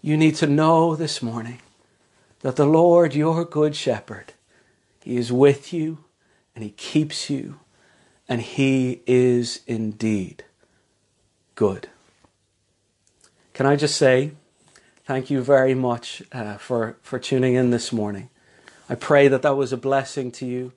You 0.00 0.16
need 0.16 0.36
to 0.36 0.46
know 0.46 0.96
this 0.96 1.20
morning 1.20 1.60
that 2.40 2.56
the 2.56 2.66
Lord, 2.66 3.14
your 3.14 3.44
good 3.44 3.76
shepherd, 3.76 4.32
He 5.02 5.16
is 5.16 5.30
with 5.32 5.72
you 5.72 6.04
and 6.54 6.64
He 6.64 6.70
keeps 6.70 7.28
you 7.28 7.60
and 8.28 8.40
He 8.40 9.02
is 9.06 9.60
indeed 9.66 10.44
good. 11.54 11.88
Can 13.56 13.64
I 13.64 13.74
just 13.74 13.96
say 13.96 14.32
thank 15.06 15.30
you 15.30 15.40
very 15.40 15.72
much 15.74 16.22
uh, 16.30 16.58
for, 16.58 16.98
for 17.00 17.18
tuning 17.18 17.54
in 17.54 17.70
this 17.70 17.90
morning? 17.90 18.28
I 18.86 18.96
pray 18.96 19.28
that 19.28 19.40
that 19.40 19.56
was 19.56 19.72
a 19.72 19.78
blessing 19.78 20.30
to 20.32 20.44
you. 20.44 20.74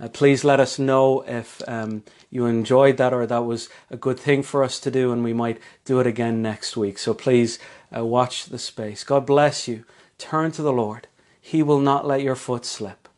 Uh, 0.00 0.08
please 0.08 0.42
let 0.42 0.58
us 0.58 0.78
know 0.78 1.20
if 1.28 1.60
um, 1.68 2.04
you 2.30 2.46
enjoyed 2.46 2.96
that 2.96 3.12
or 3.12 3.26
that 3.26 3.44
was 3.44 3.68
a 3.90 3.98
good 3.98 4.18
thing 4.18 4.42
for 4.42 4.64
us 4.64 4.80
to 4.80 4.90
do, 4.90 5.12
and 5.12 5.22
we 5.22 5.34
might 5.34 5.60
do 5.84 6.00
it 6.00 6.06
again 6.06 6.40
next 6.40 6.74
week. 6.74 6.98
So 6.98 7.12
please 7.12 7.58
uh, 7.94 8.02
watch 8.02 8.46
the 8.46 8.58
space. 8.58 9.04
God 9.04 9.26
bless 9.26 9.68
you. 9.68 9.84
Turn 10.16 10.52
to 10.52 10.62
the 10.62 10.72
Lord. 10.72 11.08
He 11.38 11.62
will 11.62 11.80
not 11.80 12.06
let 12.06 12.22
your 12.22 12.34
foot 12.34 12.64
slip. 12.64 13.10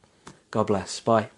God 0.50 0.66
bless. 0.66 0.98
Bye. 0.98 1.28